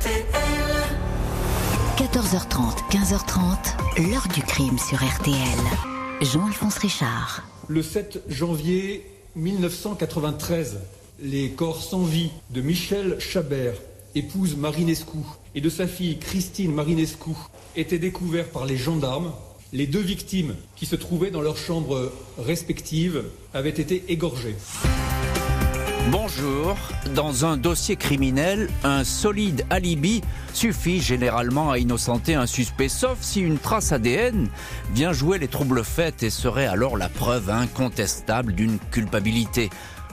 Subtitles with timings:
[0.00, 0.16] RTL.
[1.98, 5.36] 14h30, 15h30, l'heure du crime sur RTL.
[6.22, 7.42] Jean-Alphonse Richard.
[7.68, 9.04] Le 7 janvier
[9.36, 10.78] 1993,
[11.22, 13.74] les corps sans vie de Michel Chabert,
[14.14, 15.18] épouse Marinescu,
[15.54, 17.32] et de sa fille Christine Marinescu
[17.76, 19.32] étaient découverts par les gendarmes.
[19.74, 24.56] Les deux victimes qui se trouvaient dans leurs chambres respectives avaient été égorgées.
[26.08, 26.76] Bonjour.
[27.14, 30.22] Dans un dossier criminel, un solide alibi
[30.54, 34.48] suffit généralement à innocenter un suspect, sauf si une trace ADN
[34.92, 39.70] vient jouer les troubles faits et serait alors la preuve incontestable d'une culpabilité.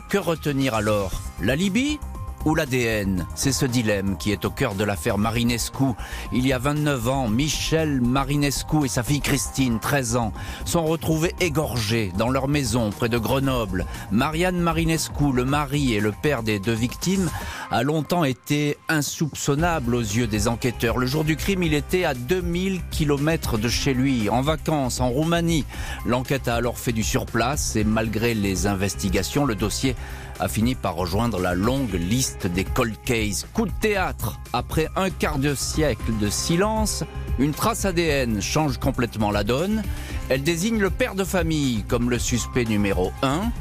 [0.10, 1.22] Que retenir alors?
[1.42, 2.00] L'alibi?
[2.46, 5.94] Ou l'ADN C'est ce dilemme qui est au cœur de l'affaire Marinescu.
[6.34, 10.34] Il y a 29 ans, Michel Marinescu et sa fille Christine, 13 ans,
[10.66, 13.86] sont retrouvés égorgés dans leur maison près de Grenoble.
[14.12, 17.30] Marianne Marinescu, le mari et le père des deux victimes,
[17.72, 20.98] a longtemps été insoupçonnable aux yeux des enquêteurs.
[20.98, 25.10] Le jour du crime, il était à 2000 km de chez lui, en vacances, en
[25.10, 25.66] Roumanie.
[26.06, 29.96] L'enquête a alors fait du surplace et malgré les investigations, le dossier
[30.40, 33.46] a fini par rejoindre la longue liste des cold cases.
[33.54, 37.04] Coup de théâtre, après un quart de siècle de silence,
[37.40, 39.84] une trace ADN change complètement la donne.
[40.30, 43.52] Elle désigne le père de famille comme le suspect numéro 1.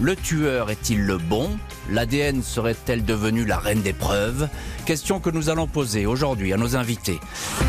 [0.00, 1.50] Le tueur est-il le bon?
[1.88, 4.48] L'ADN serait-elle devenue la reine des preuves?
[4.86, 7.20] Question que nous allons poser aujourd'hui à nos invités.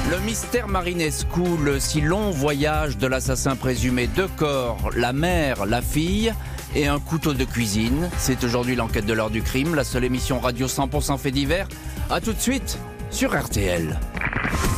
[0.10, 5.84] Le mystère Marinescu, le si long voyage de l'assassin présumé, deux corps, la mère, la
[5.84, 6.34] fille
[6.76, 8.10] et un couteau de cuisine.
[8.18, 11.68] C'est aujourd'hui l'enquête de l'heure du crime, la seule émission radio 100% fait divers.
[12.10, 12.78] A tout de suite
[13.10, 14.00] sur RTL.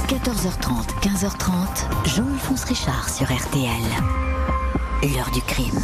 [0.07, 3.69] 14h30, 15h30, Jean-Alphonse Richard sur RTL.
[5.03, 5.83] L'heure du crime.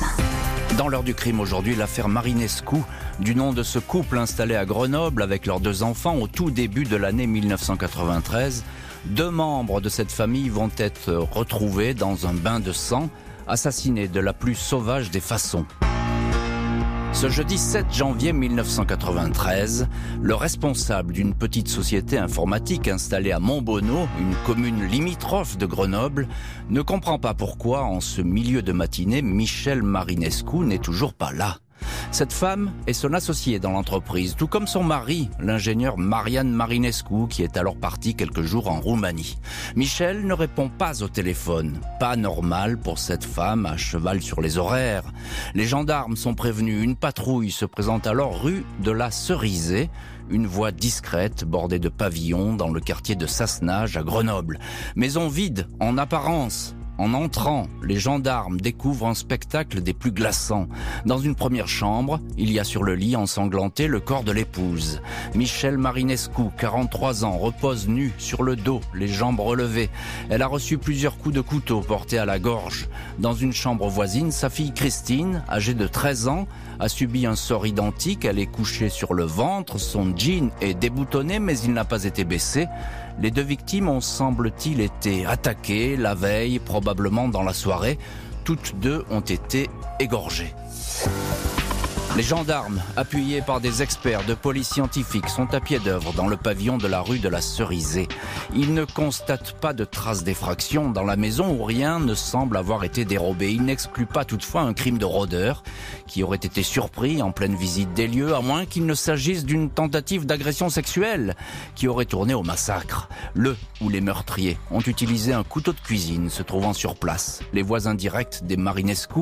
[0.77, 2.77] Dans l'heure du crime aujourd'hui, l'affaire Marinescu,
[3.19, 6.85] du nom de ce couple installé à Grenoble avec leurs deux enfants au tout début
[6.85, 8.63] de l'année 1993.
[9.05, 13.09] Deux membres de cette famille vont être retrouvés dans un bain de sang,
[13.47, 15.65] assassinés de la plus sauvage des façons.
[17.13, 19.87] Ce jeudi 7 janvier 1993,
[20.21, 26.27] le responsable d'une petite société informatique installée à Montbonneau, une commune limitrophe de Grenoble,
[26.69, 31.59] ne comprend pas pourquoi, en ce milieu de matinée, Michel Marinescu n'est toujours pas là.
[32.11, 37.43] Cette femme est son associée dans l'entreprise, tout comme son mari, l'ingénieur Marianne Marinescu, qui
[37.43, 39.37] est alors parti quelques jours en Roumanie.
[39.75, 41.79] Michel ne répond pas au téléphone.
[41.99, 45.11] Pas normal pour cette femme à cheval sur les horaires.
[45.53, 46.83] Les gendarmes sont prévenus.
[46.83, 49.89] Une patrouille se présente alors rue de la Cerisée,
[50.29, 54.59] une voie discrète bordée de pavillons dans le quartier de Sassenage à Grenoble.
[54.95, 60.67] Maison vide en apparence, en entrant, les gendarmes découvrent un spectacle des plus glaçants.
[61.05, 65.01] Dans une première chambre, il y a sur le lit ensanglanté le corps de l'épouse.
[65.33, 69.89] Michel Marinescu, 43 ans, repose nue sur le dos, les jambes relevées.
[70.29, 72.87] Elle a reçu plusieurs coups de couteau portés à la gorge.
[73.17, 76.47] Dans une chambre voisine, sa fille Christine, âgée de 13 ans,
[76.79, 78.25] a subi un sort identique.
[78.25, 82.23] Elle est couchée sur le ventre, son jean est déboutonné mais il n'a pas été
[82.23, 82.67] baissé.
[83.19, 87.97] Les deux victimes ont, semble-t-il, été attaquées la veille, probablement dans la soirée.
[88.43, 89.69] Toutes deux ont été
[89.99, 90.53] égorgées.
[92.15, 96.37] Les gendarmes, appuyés par des experts de police scientifique, sont à pied d'œuvre dans le
[96.37, 98.07] pavillon de la rue de la Cerisée.
[98.55, 102.83] Ils ne constatent pas de traces d'effraction dans la maison où rien ne semble avoir
[102.83, 103.51] été dérobé.
[103.51, 105.63] Ils n'excluent pas toutefois un crime de rôdeur
[106.05, 109.71] qui aurait été surpris en pleine visite des lieux, à moins qu'il ne s'agisse d'une
[109.71, 111.35] tentative d'agression sexuelle
[111.73, 113.09] qui aurait tourné au massacre.
[113.33, 117.41] Le ou les meurtriers ont utilisé un couteau de cuisine se trouvant sur place.
[117.53, 119.21] Les voisins directs des Marinescu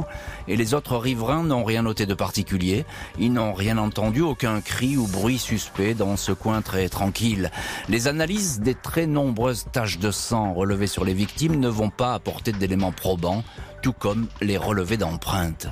[0.50, 2.81] et les autres riverains n'ont rien noté de particulier.
[3.20, 7.52] Ils n'ont rien entendu, aucun cri ou bruit suspect dans ce coin très tranquille.
[7.90, 12.14] Les analyses des très nombreuses taches de sang relevées sur les victimes ne vont pas
[12.14, 13.44] apporter d'éléments probants,
[13.82, 15.68] tout comme les relevés d'empreintes.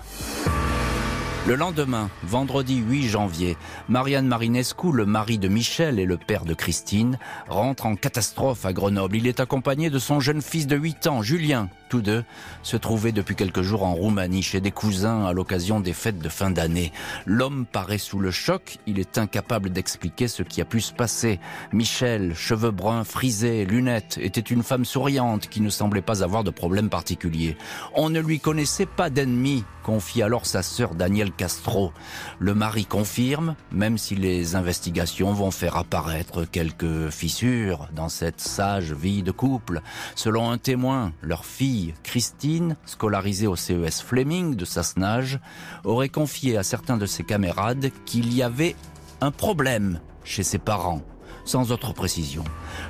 [1.48, 6.54] Le lendemain, vendredi 8 janvier, Marianne Marinescu, le mari de Michel et le père de
[6.54, 9.16] Christine, rentre en catastrophe à Grenoble.
[9.16, 11.70] Il est accompagné de son jeune fils de 8 ans, Julien.
[11.90, 12.24] Tous deux
[12.62, 16.30] se trouvaient depuis quelques jours en Roumanie chez des cousins à l'occasion des fêtes de
[16.30, 16.94] fin d'année.
[17.26, 21.40] L'homme paraît sous le choc, il est incapable d'expliquer ce qui a pu se passer.
[21.74, 26.52] Michel, cheveux bruns, frisés, lunettes, était une femme souriante qui ne semblait pas avoir de
[26.52, 27.58] problème particulier.
[27.96, 31.92] On ne lui connaissait pas d'ennemi, confie alors sa sœur Danielle Castro.
[32.38, 38.94] Le mari confirme, même si les investigations vont faire apparaître quelques fissures dans cette sage
[38.94, 39.82] vie de couple.
[40.14, 45.40] Selon un témoin, leur fille Christine, scolarisée au CES Fleming de Sassenage,
[45.84, 48.76] aurait confié à certains de ses camarades qu'il y avait
[49.22, 51.02] un problème chez ses parents.
[51.50, 52.44] Sans autre précision.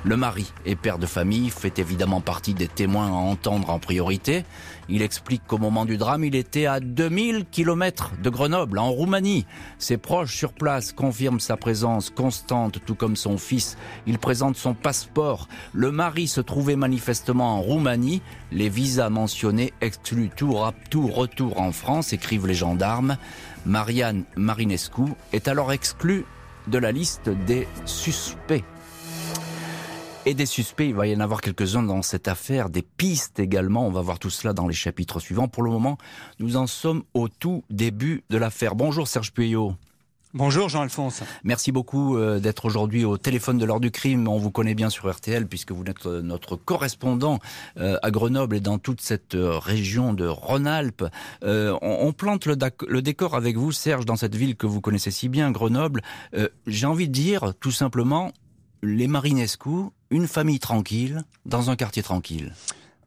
[0.04, 4.44] Le mari et père de famille fait évidemment partie des témoins à entendre en priorité.
[4.90, 9.46] Il explique qu'au moment du drame, il était à 2000 km de Grenoble, en Roumanie.
[9.78, 13.78] Ses proches sur place confirment sa présence constante, tout comme son fils.
[14.06, 15.48] Il présente son passeport.
[15.72, 18.20] Le mari se trouvait manifestement en Roumanie.
[18.52, 20.54] Les visas mentionnés excluent tout,
[20.90, 23.16] tout retour en France, écrivent les gendarmes.
[23.64, 26.26] Marianne Marinescu est alors exclue
[26.70, 28.64] de la liste des suspects.
[30.26, 33.86] Et des suspects, il va y en avoir quelques-uns dans cette affaire, des pistes également,
[33.86, 35.48] on va voir tout cela dans les chapitres suivants.
[35.48, 35.98] Pour le moment,
[36.38, 38.74] nous en sommes au tout début de l'affaire.
[38.74, 39.74] Bonjour Serge Puyot.
[40.32, 41.24] Bonjour Jean-Alphonse.
[41.42, 44.28] Merci beaucoup euh, d'être aujourd'hui au téléphone de l'heure du crime.
[44.28, 47.40] On vous connaît bien sur RTL puisque vous êtes euh, notre correspondant
[47.78, 51.04] euh, à Grenoble et dans toute cette région de Rhône-Alpes.
[51.42, 55.50] On plante le décor avec vous, Serge, dans cette ville que vous connaissez si bien,
[55.50, 56.02] Grenoble.
[56.66, 58.30] J'ai envie de dire tout simplement
[58.82, 62.52] les Marinescu, une famille tranquille dans un quartier tranquille.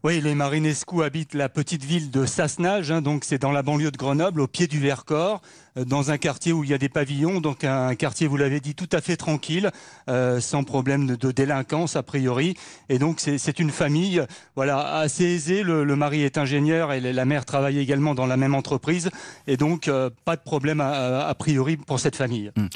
[0.05, 3.89] Oui, les Marinescu habitent la petite ville de Sassenage, hein, donc c'est dans la banlieue
[3.89, 5.41] de Grenoble, au pied du Vercors,
[5.77, 8.59] euh, dans un quartier où il y a des pavillons, donc un quartier, vous l'avez
[8.59, 9.71] dit, tout à fait tranquille,
[10.09, 12.57] euh, sans problème de, délinquance a priori.
[12.89, 14.21] Et donc c'est une famille,
[14.57, 15.63] voilà, assez aisée.
[15.63, 19.09] Le, mari est ingénieur et la mère travaille également dans la même entreprise,
[19.47, 22.51] et donc euh, pas de problème a, priori pour cette famille.
[22.57, 22.67] Hum.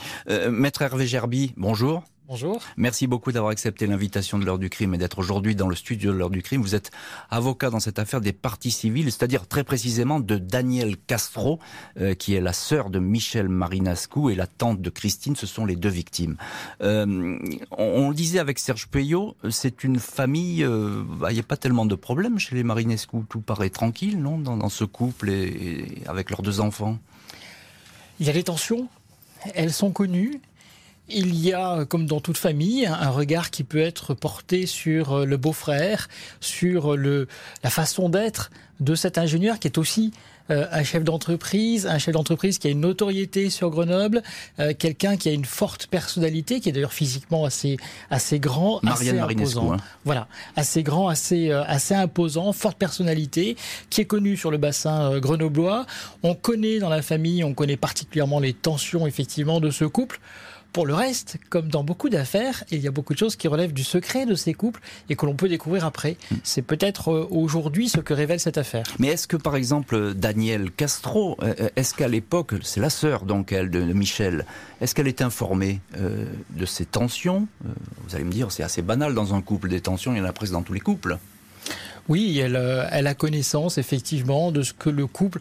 [0.50, 2.06] Maître Hervé Gerby, bonjour.
[2.30, 2.62] Bonjour.
[2.76, 6.12] Merci beaucoup d'avoir accepté l'invitation de l'heure du crime et d'être aujourd'hui dans le studio
[6.12, 6.62] de l'heure du crime.
[6.62, 6.92] Vous êtes
[7.30, 11.60] avocat dans cette affaire des parties civiles, c'est-à-dire très précisément de Daniel Castro,
[12.02, 15.38] euh, qui est la sœur de Michel Marinascu et la tante de Christine.
[15.38, 16.36] Ce sont les deux victimes.
[16.82, 17.40] Euh,
[17.72, 20.66] on, le disait avec Serge Payot, c'est une famille.
[20.66, 23.20] Euh, bah, il n'y a pas tellement de problèmes chez les Marinescu.
[23.30, 27.00] Tout paraît tranquille, non, dans, ce couple et avec leurs deux enfants?
[28.20, 28.90] Il y a des tensions.
[29.54, 30.42] Elles sont connues
[31.10, 35.26] il y a, comme dans toute famille, un regard qui peut être porté sur euh,
[35.26, 36.10] le beau-frère,
[36.42, 37.28] sur euh, le,
[37.64, 40.12] la façon d'être de cet ingénieur qui est aussi
[40.52, 44.22] euh, un chef d'entreprise, un chef d'entreprise qui a une notoriété sur Grenoble,
[44.78, 47.78] quelqu'un qui a une forte personnalité, qui est d'ailleurs physiquement assez
[48.12, 49.74] assez grand, assez imposant.
[49.74, 49.78] Hein.
[50.06, 53.58] Voilà, assez grand, assez assez imposant, forte personnalité,
[53.90, 55.86] qui est connu sur le bassin grenoblois.
[56.24, 60.22] On connaît dans la famille, on connaît particulièrement les tensions effectivement de ce couple.
[60.74, 63.74] Pour le reste, comme dans beaucoup d'affaires, il y a beaucoup de choses qui relèvent
[63.74, 66.18] du secret de ces couples et que l'on peut découvrir après.
[66.32, 66.36] Hmm.
[66.44, 68.86] C'est peut-être euh, aujourd'hui ce que révèle cette affaire.
[69.00, 73.26] Mais est-ce que par exemple Danielle Castro, euh, euh, est-ce qu'à l'époque, c'est la sœur
[73.26, 74.46] donc elle de Michel,
[74.82, 77.48] est-ce qu'elle est informée de ces tensions?
[78.08, 80.26] Vous allez me dire, c'est assez banal dans un couple, des tensions, il y en
[80.26, 81.18] a presque dans tous les couples.
[82.08, 85.40] Oui, elle, elle a connaissance effectivement de ce que le couple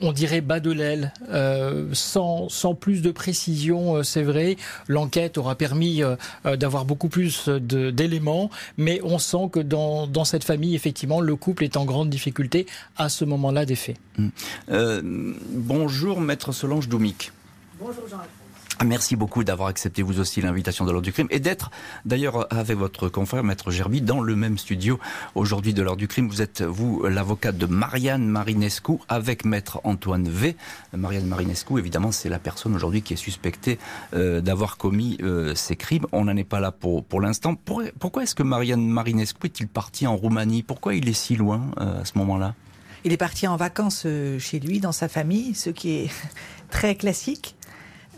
[0.00, 4.56] on, dirait bas de l'aile, euh, sans, sans, plus de précision, euh, c'est vrai.
[4.88, 6.16] L'enquête aura permis euh,
[6.56, 11.64] d'avoir beaucoup plus d'éléments, mais on sent que dans, dans, cette famille, effectivement, le couple
[11.64, 12.66] est en grande difficulté
[12.96, 13.96] à ce moment-là des faits.
[14.18, 15.34] Hum.
[15.52, 17.32] bonjour, maître Solange Doumic.
[17.78, 18.18] Bonjour Jean.
[18.84, 21.70] Merci beaucoup d'avoir accepté vous aussi l'invitation de l'ordre du crime et d'être
[22.04, 25.00] d'ailleurs avec votre confrère Maître Gerby dans le même studio
[25.34, 26.28] aujourd'hui de l'ordre du crime.
[26.28, 30.56] Vous êtes vous l'avocate de Marianne Marinescu avec Maître Antoine V.
[30.94, 33.78] Marianne Marinescu évidemment c'est la personne aujourd'hui qui est suspectée
[34.12, 36.04] euh, d'avoir commis euh, ces crimes.
[36.12, 37.54] On n'en est pas là pour, pour l'instant.
[37.54, 40.62] pourquoi est-ce que Marianne Marinescu est-il parti en Roumanie?
[40.62, 42.54] Pourquoi il est si loin euh, à ce moment-là?
[43.04, 44.06] Il est parti en vacances
[44.38, 46.10] chez lui, dans sa famille, ce qui est
[46.70, 47.56] très classique.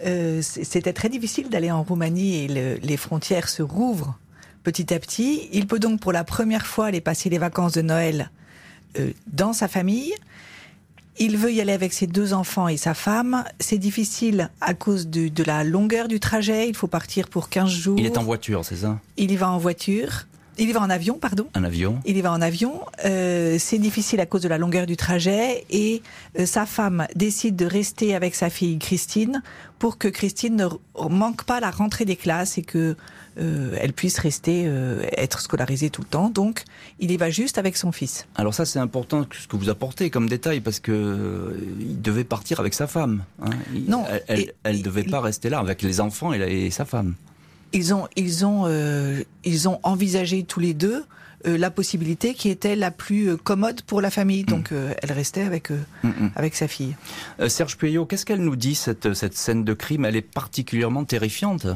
[0.04, 4.18] Euh, c'était très difficile d'aller en Roumanie et les frontières se rouvrent
[4.62, 5.48] petit à petit.
[5.52, 8.30] Il peut donc pour la première fois aller passer les vacances de Noël
[8.98, 10.12] euh, dans sa famille.
[11.20, 13.44] Il veut y aller avec ses deux enfants et sa femme.
[13.58, 16.68] C'est difficile à cause de, de, la longueur du trajet.
[16.68, 17.98] Il faut partir pour 15 jours.
[17.98, 19.00] Il est en voiture, c'est ça?
[19.16, 20.26] Il y va en voiture.
[20.60, 21.46] Il y va en avion, pardon.
[21.54, 22.00] Un avion.
[22.04, 22.80] Il y va en avion.
[23.04, 26.02] Euh, c'est difficile à cause de la longueur du trajet et
[26.36, 29.40] euh, sa femme décide de rester avec sa fille Christine
[29.78, 32.96] pour que Christine ne manque pas la rentrée des classes et que
[33.38, 34.68] euh, elle puisse rester
[35.16, 36.28] être scolarisée tout le temps.
[36.28, 36.64] Donc,
[36.98, 38.26] il y va juste avec son fils.
[38.34, 42.58] Alors ça, c'est important ce que vous apportez comme détail parce que il devait partir
[42.58, 43.22] avec sa femme.
[43.40, 43.50] Hein.
[43.86, 47.14] non, elle, elle, devait pas rester là avec les enfants et sa femme
[47.72, 51.04] ils ont, ils ont, euh, ils ont envisagé tous les deux
[51.46, 54.42] euh, la possibilité qui était la plus euh, commode pour la famille.
[54.42, 54.46] Mm.
[54.46, 56.30] Donc elle restait avec, mm, mm.
[56.34, 56.96] avec sa fille.
[57.46, 60.04] Serge Puyot, qu'est-ce qu'elle nous dit, cette, cette scène de crime?
[60.04, 61.66] Elle est particulièrement terrifiante.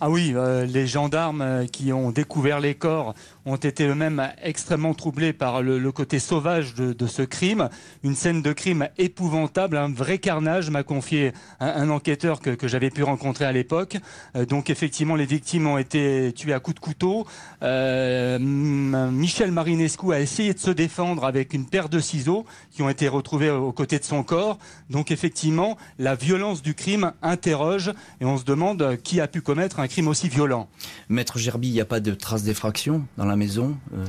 [0.00, 3.14] Ah oui, euh, les gendarmes qui ont découvert les corps
[3.46, 7.68] ont été eux-mêmes extrêmement troublés par le, côté sauvage de, ce crime.
[8.02, 13.04] Une scène de crime épouvantable, un vrai carnage, m'a confié un, enquêteur que, j'avais pu
[13.04, 13.96] rencontrer à l'époque.
[14.34, 17.26] Euh, donc effectivement, les victimes ont été tuées à coups de couteau.
[17.62, 23.06] Michel Marinescu a essayé de se défendre avec une paire de ciseaux qui ont été
[23.06, 24.58] retrouvés aux côtés de son corps.
[24.90, 29.78] Donc effectivement, la violence du crime interroge et on se demande qui a pu commettre
[29.78, 30.68] un crime aussi violent.
[31.08, 34.04] Maître Gerbi, il n'y a pas de traces d'effraction dans la maison euh,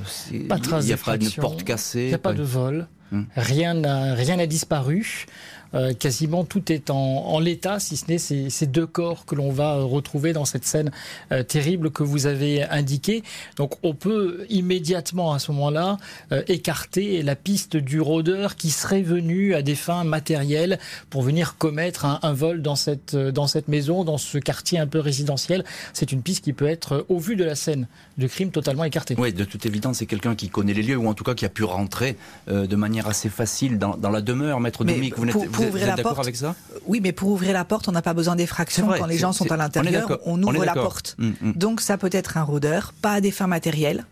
[0.48, 2.44] Pas de traces Il n'y a pas de porte cassée Il n'y a pas, de
[2.44, 2.88] vol.
[3.12, 3.24] Hmm.
[3.36, 5.26] Rien n'a disparu.
[5.74, 9.76] Euh, quasiment tout est en, l'état, si ce n'est ces, deux corps que l'on va
[9.76, 10.92] retrouver dans cette scène
[11.32, 13.24] euh, terrible que vous avez indiquée.
[13.58, 15.98] Donc on peut immédiatement à ce moment-là
[16.32, 21.58] euh, écarter la piste du rôdeur qui serait venu à des fins matérielles pour venir
[21.58, 25.64] commettre un, vol dans cette, dans cette maison, dans ce quartier un peu résidentiel.
[25.94, 29.16] C'est une piste qui peut être, au vu de la scène de crime, totalement écartée.
[29.18, 31.46] Oui, de toute évidence, c'est quelqu'un qui connaît les lieux ou en tout cas qui
[31.46, 34.60] a pu rentrer de manière assez facile dans, la demeure.
[34.60, 35.36] Maître Dominique, vous n'êtes
[35.70, 36.56] vous êtes d'accord avec ça?
[36.86, 38.90] Oui, mais pour ouvrir la porte, on n'a pas besoin d'effraction.
[38.98, 41.16] Quand les gens sont à l'intérieur, on, ouvre la porte.
[41.18, 41.54] Mm, mm.
[41.54, 44.06] Donc ça peut être un rôdeur, pas à des fins matérielles.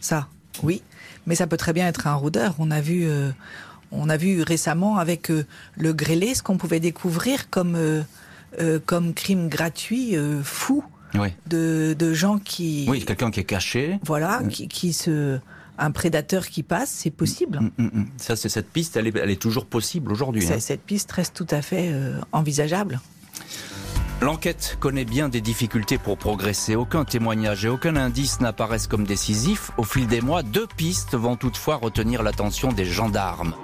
[0.00, 0.28] Ça,
[0.62, 0.82] oui.
[1.26, 2.54] Mais ça peut très bien être un rôdeur.
[2.58, 3.30] On a vu, euh,
[3.90, 9.14] on a vu récemment avec euh, le grêlé ce qu'on pouvait découvrir comme, euh, comme
[9.14, 10.84] crime gratuit fou.
[11.46, 12.86] De, de, gens qui...
[12.88, 13.98] Oui, quelqu'un qui est caché.
[14.02, 15.38] Voilà, qui, qui se
[15.78, 17.60] un prédateur qui passe, c'est possible.
[17.60, 20.46] Mm, mm, mm, Ça, c'est cette piste, elle est, toujours possible aujourd'hui.
[20.50, 20.60] Hein.
[20.60, 23.00] Cette piste reste tout à fait euh, envisageable.
[24.22, 26.76] L'enquête connaît bien des difficultés pour progresser.
[26.76, 29.72] Aucun témoignage et aucun indice n'apparaissent comme décisifs.
[29.78, 33.54] Au fil des mois, deux pistes vont toutefois retenir l'attention des gendarmes.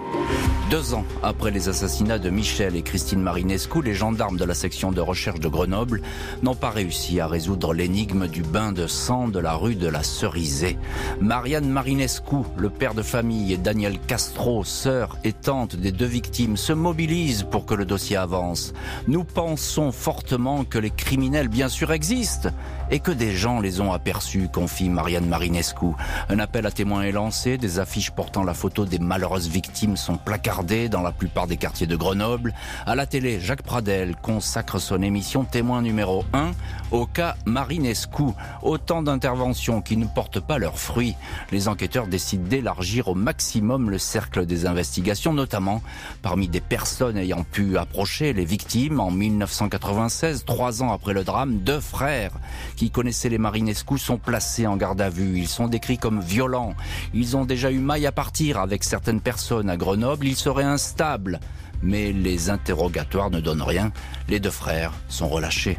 [0.69, 4.93] Deux ans après les assassinats de Michel et Christine Marinescu, les gendarmes de la section
[4.93, 6.03] de recherche de Grenoble
[6.43, 10.03] n'ont pas réussi à résoudre l'énigme du bain de sang de la rue de la
[10.03, 10.77] Cerisée.
[11.23, 16.59] Marianne Marinescu, le père de famille, et Daniel Castro, sœur et tante des deux victimes,
[16.59, 18.75] se mobilisent pour que le dossier avance.
[19.07, 22.51] Nous pensons fortement que les criminels, bien sûr, existent
[22.91, 25.87] et que des gens les ont aperçus, confie Marianne Marinescu.
[26.29, 30.17] Un appel à témoins est lancé, des affiches portant la photo des malheureuses victimes sont
[30.17, 32.55] placardées dans la plupart des quartiers de Grenoble.
[32.87, 36.53] À la télé, Jacques Pradel consacre son émission témoin numéro 1
[36.91, 38.33] au cas Marinescu.
[38.63, 41.15] Autant d'interventions qui ne portent pas leurs fruits.
[41.53, 45.83] Les enquêteurs décident d'élargir au maximum le cercle des investigations, notamment
[46.23, 51.59] parmi des personnes ayant pu approcher les victimes en 1996, trois ans après le drame,
[51.59, 52.33] deux frères
[52.77, 55.39] qui connaissaient les Marinescu sont placés en garde à vue.
[55.39, 56.75] Ils sont décrits comme violents.
[57.15, 60.27] Ils ont déjà eu maille à partir avec certaines personnes à Grenoble.
[60.27, 61.41] Ils seraient instables.
[61.83, 63.93] Mais les interrogatoires ne donnent rien.
[64.29, 65.79] Les deux frères sont relâchés.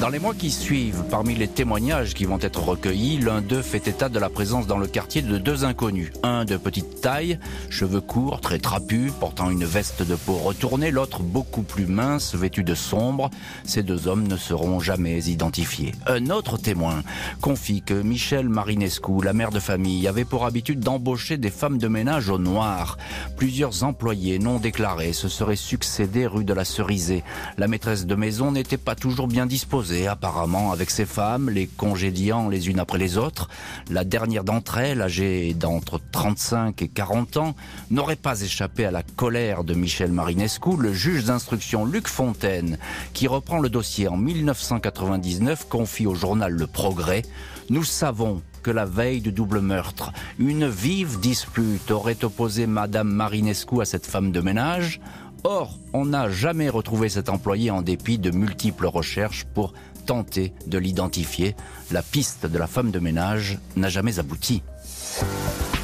[0.00, 3.88] Dans les mois qui suivent, parmi les témoignages qui vont être recueillis, l'un d'eux fait
[3.88, 6.12] état de la présence dans le quartier de deux inconnus.
[6.22, 7.38] Un de petite taille,
[7.70, 12.62] cheveux courts, très trapus, portant une veste de peau retournée, l'autre beaucoup plus mince, vêtu
[12.62, 13.30] de sombre.
[13.64, 15.92] Ces deux hommes ne seront jamais identifiés.
[16.06, 17.02] Un autre témoin
[17.40, 21.88] confie que Michel Marinescu, la mère de famille, avait pour habitude d'embaucher des femmes de
[21.88, 22.98] ménage au noir.
[23.38, 27.24] Plusieurs employés non déclarés se seraient succédés rue de la Cerisée.
[27.56, 32.48] La maîtresse de maison n'était pas toujours bien disposée apparemment avec ses femmes, les congédiant
[32.48, 33.48] les unes après les autres.
[33.90, 37.54] La dernière d'entre elles, âgée d'entre 35 et 40 ans,
[37.90, 40.76] n'aurait pas échappé à la colère de Michel Marinescu.
[40.78, 42.78] Le juge d'instruction Luc Fontaine,
[43.12, 47.22] qui reprend le dossier en 1999, confie au journal Le Progrès
[47.70, 53.80] Nous savons que la veille du double meurtre, une vive dispute aurait opposé Madame Marinescu
[53.80, 55.00] à cette femme de ménage.
[55.48, 59.74] Or, on n'a jamais retrouvé cet employé en dépit de multiples recherches pour
[60.04, 61.54] tenter de l'identifier.
[61.92, 64.64] La piste de la femme de ménage n'a jamais abouti.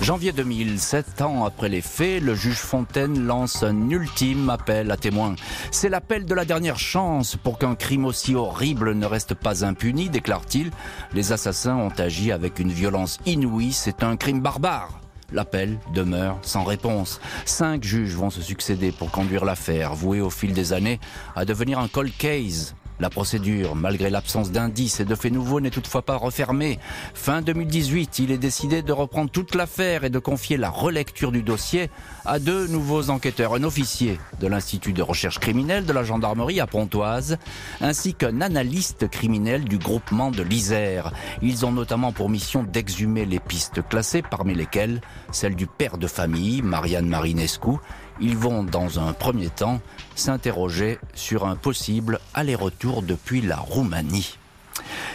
[0.02, 4.96] Janvier 2000, sept ans après les faits, le juge Fontaine lance un ultime appel à
[4.96, 5.36] témoins.
[5.70, 10.08] C'est l'appel de la dernière chance pour qu'un crime aussi horrible ne reste pas impuni,
[10.08, 10.72] déclare-t-il.
[11.14, 15.01] Les assassins ont agi avec une violence inouïe, c'est un crime barbare.
[15.32, 17.20] L'appel demeure sans réponse.
[17.44, 21.00] Cinq juges vont se succéder pour conduire l'affaire, vouée au fil des années
[21.34, 25.70] à devenir un cold case, la procédure, malgré l'absence d'indices et de faits nouveaux, n'est
[25.70, 26.78] toutefois pas refermée.
[27.14, 31.42] Fin 2018, il est décidé de reprendre toute l'affaire et de confier la relecture du
[31.42, 31.90] dossier
[32.24, 36.68] à deux nouveaux enquêteurs, un officier de l'Institut de recherche criminelle de la gendarmerie à
[36.68, 37.38] Pontoise,
[37.80, 41.12] ainsi qu'un analyste criminel du groupement de l'Isère.
[41.42, 45.00] Ils ont notamment pour mission d'exhumer les pistes classées, parmi lesquelles
[45.32, 47.78] celle du père de famille, Marianne Marinescu,
[48.22, 49.80] ils vont dans un premier temps
[50.14, 54.38] s'interroger sur un possible aller-retour depuis la Roumanie.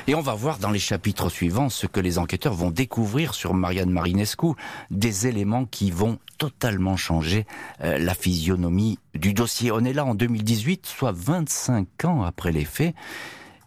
[0.07, 3.53] Et on va voir dans les chapitres suivants ce que les enquêteurs vont découvrir sur
[3.53, 4.47] Marianne Marinescu,
[4.91, 7.45] des éléments qui vont totalement changer
[7.81, 9.71] euh, la physionomie du dossier.
[9.71, 12.93] On est là en 2018, soit 25 ans après les faits.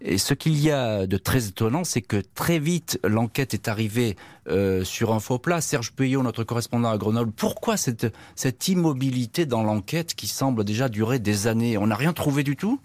[0.02, 4.16] Et ce qu'il y a de très étonnant, c'est que très vite, l'enquête est arrivée
[4.48, 5.60] euh, sur un faux plat.
[5.60, 10.88] Serge Puyot, notre correspondant à Grenoble, pourquoi cette, cette immobilité dans l'enquête qui semble déjà
[10.88, 11.76] durer des années?
[11.76, 12.80] On n'a rien trouvé du tout?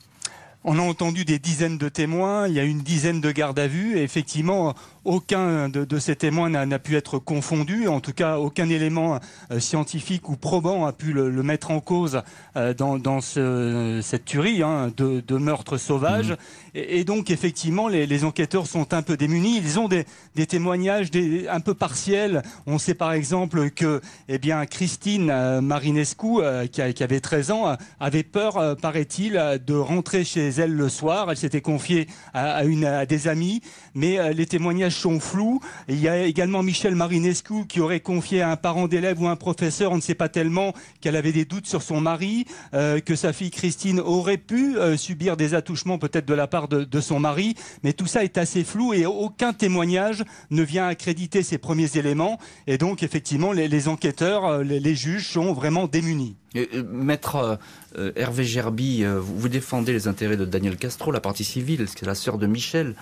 [0.65, 3.67] On a entendu des dizaines de témoins, il y a une dizaine de gardes à
[3.67, 4.73] vue, et effectivement,
[5.05, 7.87] aucun de, ces témoins n'a pu être confondu.
[7.87, 9.19] En tout cas, aucun élément
[9.51, 12.21] euh, scientifique ou probant a pu le, mettre en cause
[12.57, 16.31] euh, dans, cette tuerie hein, de, meurtre sauvage.
[16.31, 16.35] Mmh.
[16.73, 19.57] Et, donc, effectivement, les, enquêteurs sont un peu démunis.
[19.57, 20.05] Ils ont des,
[20.47, 21.09] témoignages
[21.49, 22.41] un peu partiels.
[22.65, 28.23] On sait par exemple que eh bien, Christine euh, Marinescu, qui, avait 13 ans, avait
[28.23, 31.29] peur, paraît-il, de rentrer chez elle le soir.
[31.29, 33.61] Elle s'était confiée à, une, à des amis,
[33.93, 35.59] mais les témoignages sont flous.
[35.87, 39.35] Il y a également Michel Marinescu qui aurait confié à un parent d'élève ou un
[39.35, 43.15] professeur, on ne sait pas tellement, qu'elle avait des doutes sur son mari, euh, que
[43.15, 47.19] sa fille Christine aurait pu euh, subir des attouchements peut-être de la part de, son
[47.19, 51.97] mari, mais tout ça est assez flou et aucun témoignage ne vient accréditer ces premiers
[51.97, 52.39] éléments.
[52.67, 56.35] Et donc effectivement, les, enquêteurs, euh, les juges sont vraiment démunis.
[56.55, 57.59] Euh, Maître
[57.97, 62.05] euh, Hervé Gerby, euh, vous, défendez les intérêts de Daniel Castro, la partie civile, c'est
[62.05, 62.95] la sœur de Michel.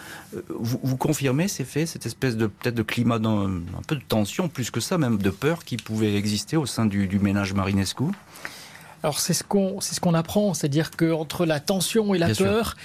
[0.50, 4.72] Vous, confirmez ces faits, cette espèce de peut-être de climat, un, peu de tension, plus
[4.72, 8.06] que ça, même de peur qui pouvait exister au sein du, du ménage Marinescu?
[9.04, 12.34] Alors c'est ce qu'on c'est ce qu'on apprend, c'est-à-dire que entre la tension et la
[12.34, 12.78] peur,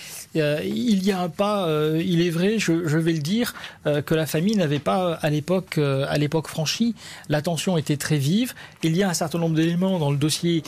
[0.64, 1.66] il y a un pas.
[1.66, 3.54] Euh, il est vrai, je, vais le dire,
[3.86, 6.94] euh, que la famille n'avait pas à l'époque à l'époque franchi.
[7.28, 8.54] La tension était très vive.
[8.82, 10.62] Il y a un certain nombre d'éléments dans le dossier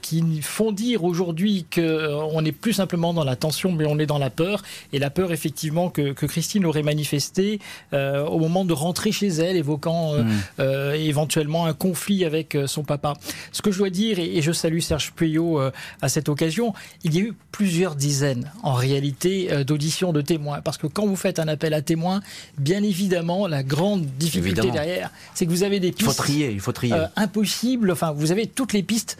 [0.00, 4.06] qui font dire aujourd'hui que on n'est plus simplement dans la tension, mais on est
[4.06, 4.62] dans la peur.
[4.92, 7.58] Et la peur effectivement que, Christine aurait manifesté
[7.92, 10.62] au moment de rentrer chez elle, évoquant mmh.
[10.94, 13.14] éventuellement un conflit avec son papa.
[13.52, 16.74] Ce que je dois dire, et, et je salue Serge Puyot euh, à cette occasion,
[17.04, 20.60] il y a eu plusieurs dizaines en réalité euh, d'auditions de témoins.
[20.60, 22.20] Parce que quand vous faites un appel à témoins,
[22.58, 26.00] bien évidemment, la grande difficulté derrière, c'est que vous avez des pistes.
[26.00, 26.94] Il faut trier, il faut trier.
[26.94, 29.18] Euh, impossibles, enfin, vous avez toutes les pistes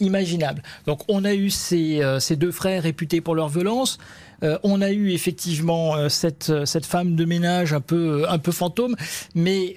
[0.00, 0.62] imaginables.
[0.86, 3.98] Donc, on a eu ces, ces deux frères réputés pour leur violence.
[4.42, 8.38] Euh, on a eu effectivement euh, cette, euh, cette femme de ménage un peu, un
[8.38, 8.96] peu fantôme,
[9.34, 9.74] mais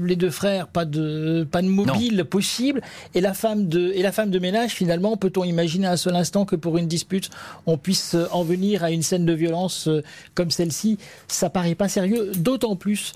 [0.00, 2.80] les deux frères, pas de, pas de mobile possible.
[3.14, 6.44] Et la, femme de, et la femme de ménage, finalement, peut-on imaginer un seul instant
[6.44, 7.30] que pour une dispute,
[7.66, 9.88] on puisse en venir à une scène de violence
[10.34, 10.98] comme celle-ci?
[11.28, 13.12] Ça paraît pas sérieux, d'autant plus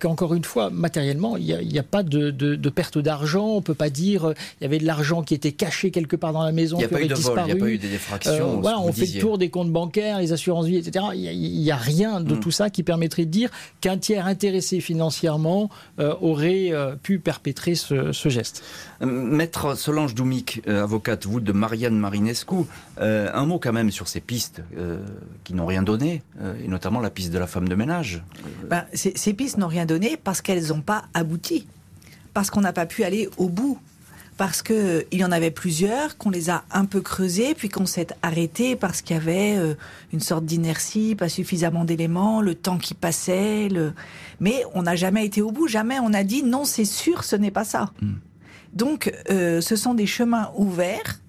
[0.00, 3.48] qu'encore une fois, matériellement, il n'y a, a, pas de, de, perte d'argent.
[3.48, 6.42] On peut pas dire il y avait de l'argent qui était caché quelque part dans
[6.42, 7.40] la maison, qui avait disparu.
[7.48, 8.60] Il n'y a pas eu des défractions.
[8.60, 11.06] voilà, on fait le tour des comptes bancaires les assurances vie, etc.
[11.14, 12.40] Il n'y a, rien de mm.
[12.40, 13.50] tout ça qui permettrait de dire
[13.80, 18.62] qu'un tiers intéressé financièrement euh, aurait euh, pu perpétrer ce, geste.
[19.02, 22.56] Euh, Maître Solange Doumic, avocate, vous de Marianne Marinescu,
[22.98, 24.62] un mot quand même sur ces pistes
[25.44, 26.22] qui n'ont rien donné,
[26.62, 28.22] et notamment la piste de la femme de ménage.
[28.68, 31.66] Ben, ces pistes n'ont rien donné parce qu'elles n'ont pas abouti,
[32.34, 33.78] parce qu'on n'a pas pu aller au bout
[34.36, 38.08] parce qu'il y en avait plusieurs, qu'on les a un peu creusés, puis qu'on s'est
[38.22, 39.74] arrêté parce qu'il y avait euh,
[40.12, 43.68] une sorte d'inertie, pas suffisamment d'éléments, le temps qui passait.
[43.68, 43.92] Le...
[44.40, 47.36] Mais on n'a jamais été au bout, jamais on a dit non, c'est sûr, ce
[47.36, 47.92] n'est pas ça.
[48.02, 48.14] Hmm.
[48.74, 51.20] Donc, euh, ce sont des chemins ouverts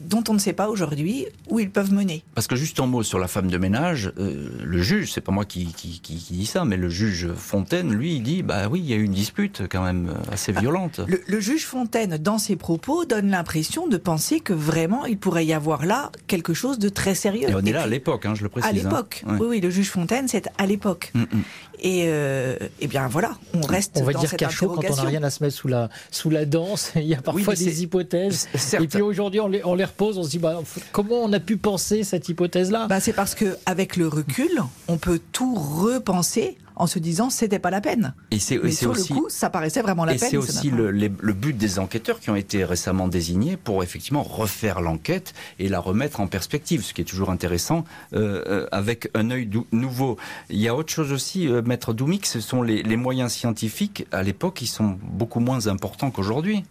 [0.00, 2.22] dont on ne sait pas aujourd'hui où ils peuvent mener.
[2.34, 5.32] Parce que juste en mot sur la femme de ménage, euh, le juge, c'est pas
[5.32, 8.80] moi qui, qui, qui, dit ça, mais le juge Fontaine, lui, il dit, bah oui,
[8.80, 11.00] il y a eu une dispute quand même assez ah, violente.
[11.06, 15.52] le, juge Fontaine, dans ses propos, donne l'impression de penser que vraiment il pourrait y
[15.52, 17.50] avoir là quelque chose de très sérieux.
[17.50, 18.68] Et on est là à l'époque, hein, je le précise.
[18.68, 18.82] À hein.
[18.82, 21.10] l'époque, oui, oui, le juge Fontaine, c'est à l'époque.
[21.14, 21.42] Mm, mm.
[21.80, 24.96] Et, euh, eh bien voilà, on reste on va dans dire qu'à chaud, quand on
[24.96, 27.82] n'a rien à se mettre sous la, sous la danse, il y a parfois des
[27.82, 28.48] hypothèses.
[28.80, 30.60] Et puis aujourd'hui, on les, on les repose, on se dit bah,
[30.92, 32.86] comment on a pu penser cette hypothèse-là?
[32.88, 37.70] Bah, C'est parce qu'avec le recul, on peut tout repenser en se disant c'était pas
[37.70, 38.14] la peine.
[38.30, 40.24] Et c'est aussi le coup, ça paraissait vraiment la peine.
[40.26, 44.80] Et c'est aussi le, but des enquêteurs qui ont été récemment désignés pour effectivement refaire
[44.80, 49.30] l'enquête et la remettre en perspective, ce qui est toujours intéressant euh, euh, avec un
[49.30, 50.16] œil nouveau.
[50.50, 54.22] Il y a autre chose aussi, euh, maître Doumik, ce sont les, moyens scientifiques à
[54.22, 56.64] l'époque qui sont beaucoup moins importants qu'aujourd'hui.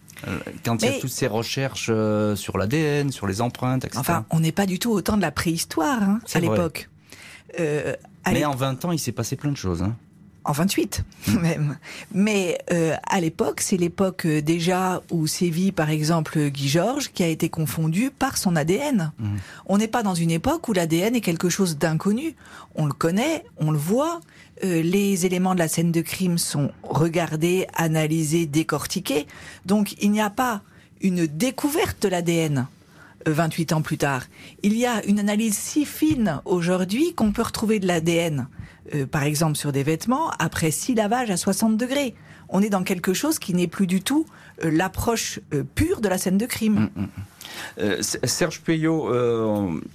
[0.64, 1.90] Quand il y a toutes ces recherches
[2.34, 4.00] sur l'ADN, sur les empreintes, etc.
[4.00, 6.88] Enfin, on n'est pas du tout au temps de la préhistoire hein, à l'époque.
[8.32, 9.82] Mais en 20 ans, il s'est passé plein de choses.
[9.82, 9.96] Hein.
[10.44, 11.04] en 28
[11.40, 11.78] même.
[12.12, 17.22] Mais euh, à l'époque, c'est l'époque euh, déjà où sévit par exemple Guy Georges qui
[17.22, 19.12] a été confondu par son ADN.
[19.18, 19.38] Mhm.
[19.66, 22.34] On n'est pas dans une époque où l'ADN est quelque chose d'inconnu.
[22.74, 24.20] On le connaît, on le voit.
[24.62, 29.26] Euh, les éléments de la scène de crime sont regardés, analysés, décortiqués.
[29.66, 30.62] Donc il n'y a pas
[31.00, 32.66] une découverte de l'ADN.
[33.26, 34.22] 28 ans plus tard.
[34.62, 38.48] Il y a une analyse si fine aujourd'hui qu'on peut retrouver de l'ADN,
[38.94, 42.14] euh, par exemple sur des vêtements, après six lavages à 60 degrés.
[42.48, 44.26] On est dans quelque chose qui n'est plus du tout
[44.62, 46.90] euh, l'approche euh, pure de la scène de crime.
[47.78, 49.10] Euh, Serge Payot,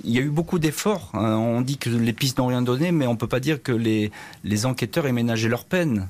[0.04, 1.12] il y a eu beaucoup d'efforts.
[1.13, 1.36] hein.
[1.36, 4.12] On dit que les pistes n'ont rien donné, mais on peut pas dire que les,
[4.44, 6.08] les enquêteurs aient ménagé leur peine.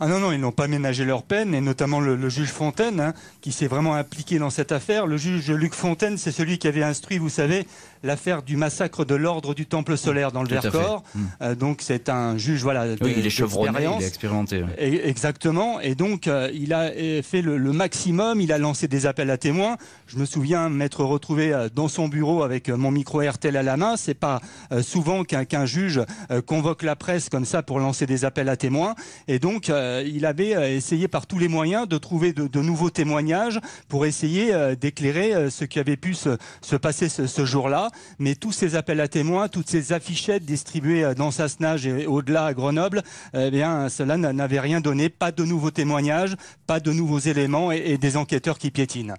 [0.00, 3.14] Ah non, non, ils n'ont pas ménagé leur peine, et notamment le, juge Fontaine, hein,
[3.40, 5.06] qui s'est vraiment impliqué dans cette affaire.
[5.06, 7.64] Le juge Luc Fontaine, c'est celui qui avait instruit, vous savez,
[8.04, 10.54] l'affaire du massacre de l'ordre du Temple solaire dans le Tout.
[10.54, 11.02] Vercors.
[11.14, 11.20] Mm.
[11.42, 14.64] Euh, donc c'est un juge, voilà, Oui, de- il est chevronné, il est expérimenté.
[14.78, 15.80] Et- Exactement.
[15.80, 18.40] Et donc, euh, il a euh, fait le, le maximum.
[18.40, 19.76] Il a lancé des appels à témoins.
[20.06, 23.96] Je me souviens m'être retrouvé dans son bureau avec mon micro RTL à la main.
[23.96, 24.40] C'est pas
[24.82, 26.00] souvent qu'un juge
[26.46, 28.94] convoque la presse comme ça pour lancer des appels à témoins.
[29.28, 33.58] Et donc, il avait essayé par tous les moyens de trouver de, de nouveaux témoignages
[33.88, 37.88] pour essayer d'éclairer ce qui avait pu se, se passer ce, ce jour-là.
[38.18, 42.46] Mais tous ces appels à témoins, toutes ces affichettes distribuées euh, dans Sassenage et au-delà
[42.46, 43.02] à Grenoble,
[43.34, 45.08] eh bien, cela n'a- n'avait rien donné.
[45.08, 49.14] Pas de nouveaux témoignages, pas de nouveaux éléments et, et des enquêteurs qui piétinent.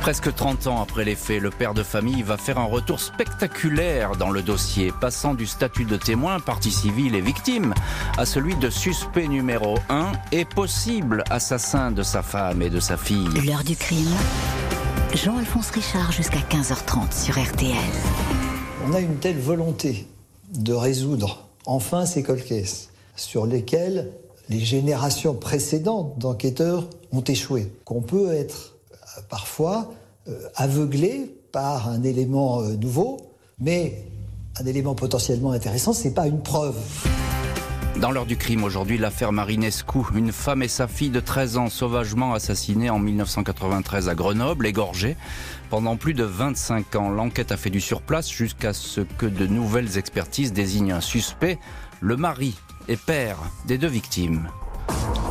[0.00, 4.16] Presque 30 ans après les faits, le père de famille va faire un retour spectaculaire
[4.16, 7.72] dans le dossier, passant du statut de témoin, partie civile et victime,
[8.18, 12.96] à celui de suspect numéro 1 et possible assassin de sa femme et de sa
[12.96, 13.28] fille.
[13.46, 14.10] L'heure du crime.
[15.14, 17.76] Jean-Alphonse Richard jusqu'à 15h30 sur RTL.
[18.86, 20.06] On a une telle volonté
[20.54, 24.10] de résoudre enfin ces cold cases sur lesquels
[24.48, 29.92] les générations précédentes d'enquêteurs ont échoué, qu'on peut être euh, parfois
[30.28, 33.18] euh, aveuglé par un élément euh, nouveau,
[33.60, 34.04] mais
[34.58, 36.76] un élément potentiellement intéressant, c'est pas une preuve.
[37.96, 41.68] Dans l'heure du crime aujourd'hui, l'affaire Marinescu, une femme et sa fille de 13 ans
[41.68, 45.16] sauvagement assassinées en 1993 à Grenoble, égorgées.
[45.70, 49.98] Pendant plus de 25 ans, l'enquête a fait du surplace jusqu'à ce que de nouvelles
[49.98, 51.58] expertises désignent un suspect,
[52.00, 52.56] le mari
[52.88, 54.48] et père des deux victimes.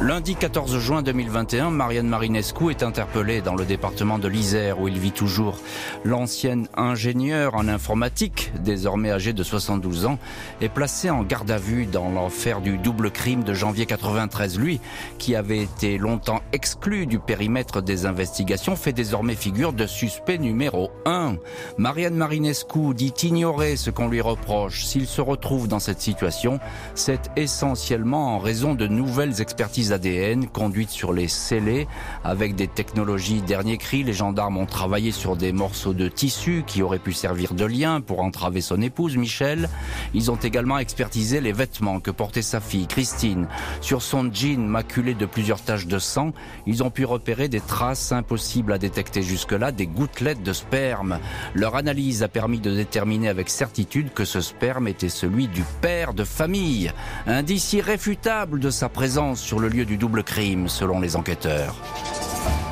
[0.04, 4.98] Lundi 14 juin 2021, Marianne Marinescu est interpellée dans le département de l'Isère où il
[4.98, 5.60] vit toujours.
[6.04, 10.18] L'ancienne ingénieure en informatique, désormais âgée de 72 ans,
[10.60, 14.58] est placée en garde à vue dans l'affaire du double crime de janvier 93.
[14.58, 14.80] Lui,
[15.20, 20.90] qui avait été longtemps exclu du périmètre des investigations, fait désormais figure de suspect numéro
[21.06, 21.36] 1.
[21.78, 24.84] Marianne Marinescu dit ignorer ce qu'on lui reproche.
[24.84, 26.60] S'il se retrouve dans cette situation,
[26.96, 31.88] c'est essentiellement en raison de nouvelles expertises ADN conduites sur les scellés
[32.24, 34.04] avec des technologies dernier cri.
[34.04, 38.02] Les gendarmes ont travaillé sur des morceaux de tissu qui auraient pu servir de lien
[38.02, 39.70] pour entraver son épouse Michel.
[40.14, 43.48] Ils ont également expertisé les vêtements que portait sa fille Christine.
[43.82, 46.34] Sur son jean maculé de plusieurs taches de sang,
[46.66, 51.20] ils ont pu repérer des traces impossibles à détecter jusque-là, des gouttelettes de sperme.
[51.54, 56.14] Leur analyse a permis de déterminer avec certitude que ce sperme était celui du père
[56.14, 56.92] de famille.
[57.28, 61.76] Indice irréfutable de sa présence sur le lieu du double crime, selon les enquêteurs.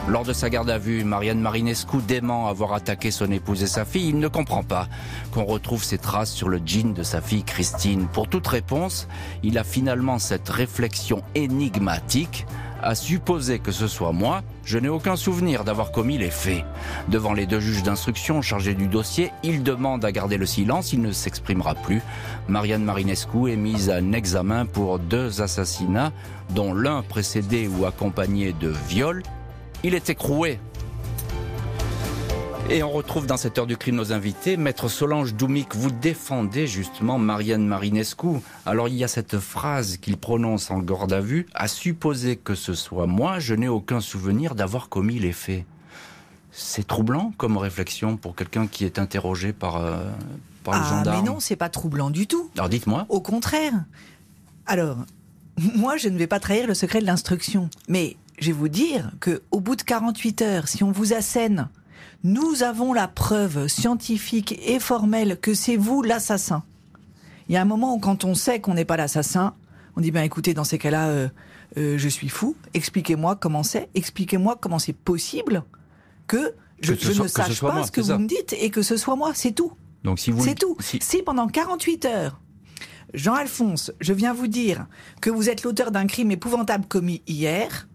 [0.07, 3.85] Lors de sa garde à vue, Marianne Marinescu dément avoir attaqué son épouse et sa
[3.85, 4.09] fille.
[4.09, 4.87] Il ne comprend pas
[5.31, 8.07] qu'on retrouve ces traces sur le jean de sa fille Christine.
[8.07, 9.07] Pour toute réponse,
[9.43, 12.47] il a finalement cette réflexion énigmatique.
[12.81, 16.63] À supposer que ce soit moi, je n'ai aucun souvenir d'avoir commis les faits.
[17.09, 21.01] Devant les deux juges d'instruction chargés du dossier, il demande à garder le silence, il
[21.01, 22.01] ne s'exprimera plus.
[22.47, 26.13] Marianne Marinescu est mise en examen pour deux assassinats,
[26.51, 29.23] dont l'un précédé ou accompagné de viol.
[29.83, 30.59] Il est écroué.
[32.71, 34.55] Et on retrouve dans cette heure du crime nos invités.
[34.55, 38.27] Maître Solange Doumic, vous défendez justement Marianne Marinescu.
[38.67, 41.47] Alors il y a cette phrase qu'il prononce en garde à vue.
[41.55, 45.65] À supposer que ce soit moi, je n'ai aucun souvenir d'avoir commis les faits.
[46.51, 50.03] C'est troublant comme réflexion pour quelqu'un qui est interrogé par, euh,
[50.63, 51.23] par le Ah, gendarme.
[51.23, 52.51] mais non, c'est pas troublant du tout.
[52.55, 53.07] Alors dites-moi.
[53.09, 53.73] Au contraire.
[54.67, 54.97] Alors,
[55.75, 57.69] moi, je ne vais pas trahir le secret de l'instruction.
[57.87, 61.67] Mais je vais vous dire que au bout de 48 heures, si on vous assène,
[62.23, 66.63] nous avons la preuve scientifique et formelle que c'est vous l'assassin.
[67.47, 69.55] Il y a un moment où quand on sait qu'on n'est pas l'assassin,
[69.95, 71.29] on dit ben écoutez, dans ces cas-là, euh,
[71.77, 72.55] euh, je suis fou.
[72.73, 73.89] Expliquez-moi comment c'est.
[73.95, 75.63] Expliquez-moi comment c'est possible
[76.27, 78.15] que je, Que ce je soit- ne sache pas moi, ce que ça.
[78.15, 79.31] vous me dites et que ce soit moi.
[79.33, 79.73] C'est tout.
[80.03, 80.77] Donc si vous C'est tout.
[80.79, 82.39] si- Si pendant 48 heures,
[83.13, 84.85] Jean-Alphonse, je viens vous dire
[85.21, 87.87] que vous êtes l'auteur d'un crime épouvantable commis hier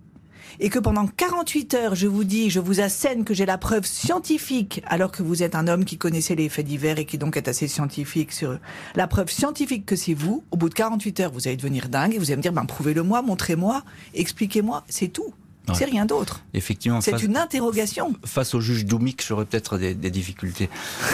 [0.61, 3.85] et que pendant 48 heures, je vous dis, je vous assène que j'ai la preuve
[3.85, 7.37] scientifique, alors que vous êtes un homme qui connaissait les faits divers et qui donc
[7.37, 8.59] est assez scientifique sur
[8.95, 12.15] la preuve scientifique que c'est vous, au bout de 48 heures, vous allez devenir dingue
[12.15, 13.83] et vous allez me dire, ben, prouvez-le-moi, montrez-moi,
[14.15, 15.35] expliquez-moi, c'est tout.
[15.73, 16.45] C'est rien d'autre.
[16.53, 17.01] Effectivement.
[17.01, 18.13] C'est une interrogation.
[18.25, 20.69] Face au juge Doumik, j'aurais peut-être des, difficultés.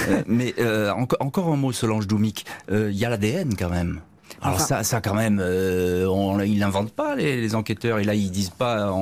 [0.08, 2.46] Euh, mais euh, encore un mot, Solange Doumik.
[2.70, 4.00] Euh, il y a l'ADN quand même.
[4.42, 8.50] Alors ça, ça quand même, on, ils n'inventent pas les, enquêteurs et là ils disent
[8.50, 8.94] pas.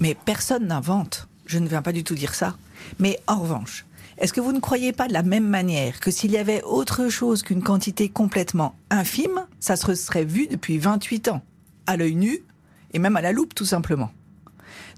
[0.00, 1.28] Mais personne n'invente.
[1.46, 2.56] Je ne viens pas du tout dire ça.
[2.98, 3.86] Mais en revanche,
[4.18, 7.08] est-ce que vous ne croyez pas de la même manière que s'il y avait autre
[7.08, 11.42] chose qu'une quantité complètement infime, ça se serait vu depuis 28 ans,
[11.86, 12.40] à l'œil nu
[12.92, 14.10] et même à la loupe tout simplement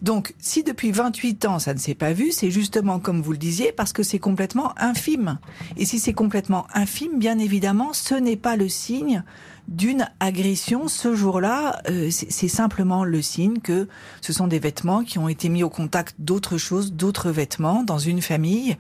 [0.03, 3.39] donc, si depuis 28 ans ça ne s'est pas vu, c'est justement comme vous le
[3.39, 5.39] disiez, parce que c'est complètement infime.
[5.77, 9.25] Et si c'est complètement infime, bien évidemment, ce n'est pas le signe
[9.69, 10.89] d'une agression.
[10.89, 13.89] Ce jour-là, euh, c'est simplement le signe que
[14.21, 17.99] ce sont des vêtements qui ont été mis au contact d'autres choses, d'autres vêtements dans
[17.99, 18.77] une famille,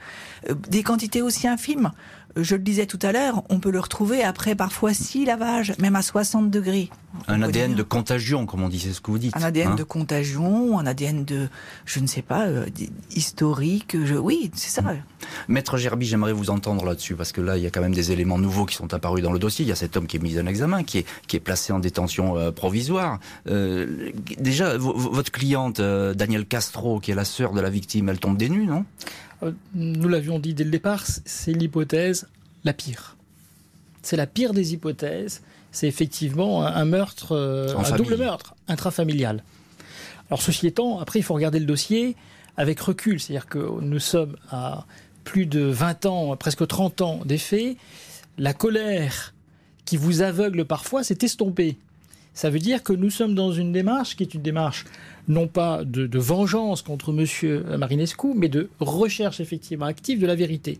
[0.48, 1.90] euh, des quantités aussi infimes
[2.36, 5.96] je le disais tout à l'heure, on peut le retrouver après parfois six lavages, même
[5.96, 6.90] à 60 degrés.
[7.28, 9.36] Un ADN de contagion, comme on dit, c'est ce que vous dites.
[9.36, 11.48] Un ADN hein de contagion, un ADN de,
[11.84, 12.66] je ne sais pas, euh,
[13.14, 13.96] historique.
[14.04, 14.82] Je, oui, c'est ça.
[14.82, 15.02] Mm.
[15.48, 18.12] Maître Gerby, j'aimerais vous entendre là-dessus, parce que là, il y a quand même des
[18.12, 19.64] éléments nouveaux qui sont apparus dans le dossier.
[19.64, 21.72] Il y a cet homme qui est mis en examen, qui est, qui est placé
[21.72, 23.18] en détention euh, provisoire.
[23.48, 28.36] Euh, déjà, votre cliente, Danielle Castro, qui est la sœur de la victime, elle tombe
[28.36, 28.84] des nues, non?
[29.74, 32.26] Nous l'avions dit dès le départ, c'est l'hypothèse
[32.66, 33.16] la pire.
[34.02, 35.40] C'est la pire des hypothèses.
[35.76, 39.44] C'est effectivement un meurtre, euh, un double meurtre intrafamilial.
[40.30, 42.16] Alors ceci étant, après il faut regarder le dossier
[42.56, 44.86] avec recul, c'est-à-dire que nous sommes à
[45.24, 47.76] plus de 20 ans, presque 30 ans des faits.
[48.38, 49.34] La colère
[49.84, 51.76] qui vous aveugle parfois s'est estompée.
[52.36, 54.84] Ça veut dire que nous sommes dans une démarche qui est une démarche
[55.26, 57.78] non pas de, vengeance contre M.
[57.78, 60.76] Marinescu, mais de recherche effectivement active de la vérité.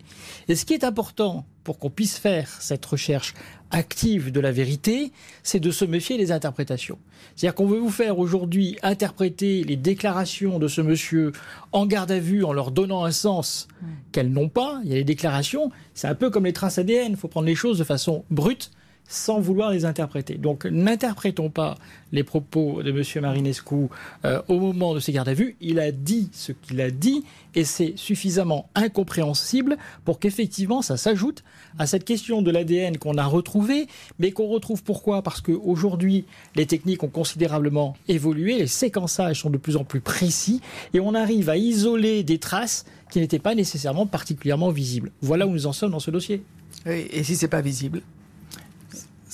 [0.49, 3.33] Et ce qui est important pour qu'on puisse faire cette recherche
[3.71, 6.99] active de la vérité, c'est de se méfier des interprétations.
[7.35, 11.33] C'est-à-dire qu'on veut vous faire aujourd'hui interpréter les déclarations de ce monsieur
[11.73, 13.67] en garde à vue en leur donnant un sens
[14.13, 14.79] qu'elles n'ont pas.
[14.85, 17.47] Il y a les déclarations, c'est un peu comme les traces ADN, il faut prendre
[17.47, 18.71] les choses de façon brute
[19.09, 20.35] sans vouloir les interpréter.
[20.35, 21.77] Donc n'interprétons pas
[22.13, 23.23] les propos de M.
[23.23, 23.89] Marinescu
[24.25, 25.57] euh, au moment de ses gardes à vue.
[25.61, 31.45] Il a dit ce qu'il a dit et c'est suffisamment incompréhensible pour qu'effectivement ça s'ajoute
[31.79, 33.87] à cette question de l'ADN qu'on a retrouvé,
[34.19, 35.23] mais qu'on retrouve pourquoi?
[35.23, 40.61] Parce qu'aujourd'hui les techniques ont considérablement évolué, les séquençages sont de plus en plus précis
[40.95, 45.13] et on arrive à isoler des traces qui n'étaient pas nécessairement particulièrement visibles.
[45.23, 46.43] Voilà où nous en sommes dans ce dossier.
[46.87, 48.03] et si c'est pas visible?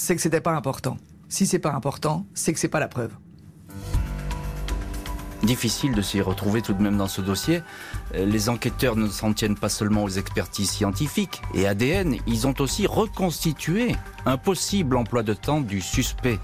[0.03, 0.97] C'est que c'était pas important.
[1.29, 3.13] Si c'est pas important, c'est que c'est pas la preuve.
[5.45, 7.63] Difficile de s'y retrouver tout de même dans ce dossier.
[8.17, 12.55] Euh, les enquêteurs ne s'en tiennent pas seulement aux expertises scientifiques et ADN, ils ont
[12.59, 13.95] aussi reconstitué
[14.27, 16.41] un possible emploi de temps du suspect.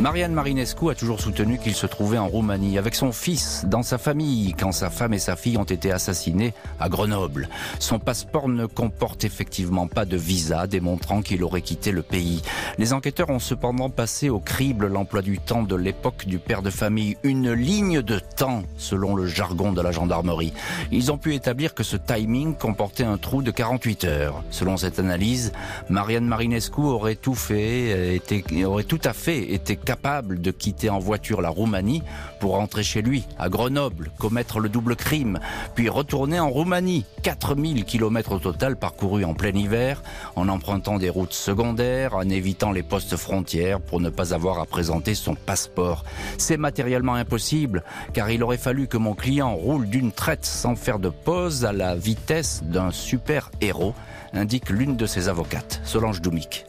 [0.00, 3.98] Marianne Marinescu a toujours soutenu qu'il se trouvait en Roumanie avec son fils, dans sa
[3.98, 7.48] famille, quand sa femme et sa fille ont été assassinées à Grenoble.
[7.80, 12.42] Son passeport ne comporte effectivement pas de visa démontrant qu'il aurait quitté le pays.
[12.78, 16.70] Les enquêteurs ont cependant passé au crible l'emploi du temps de l'époque du père de
[16.70, 20.52] famille, une ligne de temps selon le jargon de la gendarmerie.
[20.92, 24.44] Ils ont pu établir que ce timing comportait un trou de 48 heures.
[24.52, 25.52] Selon cette analyse,
[25.88, 30.98] Marianne Marinescu aurait tout fait, était, aurait tout à fait été capable de quitter en
[30.98, 32.02] voiture la Roumanie
[32.40, 35.38] pour rentrer chez lui, à Grenoble, commettre le double crime,
[35.74, 37.06] puis retourner en Roumanie.
[37.22, 40.02] 4000 km au total parcourus en plein hiver,
[40.36, 44.66] en empruntant des routes secondaires, en évitant les postes frontières pour ne pas avoir à
[44.66, 46.04] présenter son passeport.
[46.36, 50.98] C'est matériellement impossible, car il aurait fallu que mon client roule d'une traite sans faire
[50.98, 53.94] de pause à la vitesse d'un super héros
[54.34, 56.66] indique l'une de ses avocates, Solange Doumik.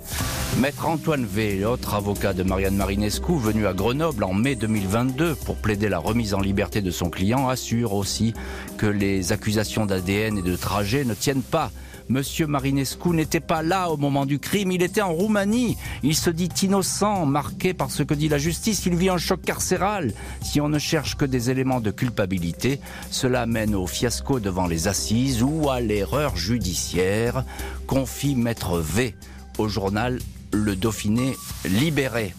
[0.58, 5.56] Maître Antoine V, autre avocat de Marianne Marinescu, venu à Grenoble en mai 2022 pour
[5.56, 8.34] plaider la remise en liberté de son client, assure aussi
[8.78, 11.72] que les accusations d'ADN et de trajet ne tiennent pas
[12.10, 15.78] Monsieur Marinescu n'était pas là au moment du crime, il était en Roumanie.
[16.02, 19.44] Il se dit innocent, marqué par ce que dit la justice, il vit un choc
[19.44, 20.12] carcéral.
[20.42, 22.82] Si on ne cherche que des éléments de culpabilité,
[23.12, 27.46] cela mène au fiasco devant les assises ou à l'erreur judiciaire,
[27.86, 29.16] confie Maître V
[29.60, 30.18] au journal
[30.52, 31.36] Le Dauphiné
[31.66, 32.34] libéré.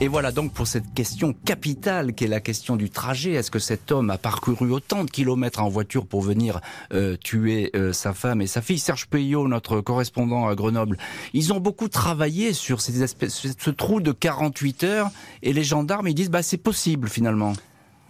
[0.00, 3.34] Et voilà donc pour cette question capitale qui est la question du trajet.
[3.34, 6.60] Est-ce que cet homme a parcouru autant de kilomètres en voiture pour venir
[6.92, 8.80] euh, tuer euh, sa femme et sa fille?
[8.80, 10.98] Serge Payot, notre correspondant à Grenoble,
[11.34, 15.10] ils ont beaucoup travaillé sur ce trou de 48 heures
[15.42, 17.52] et les gendarmes ils disent bah c'est possible finalement.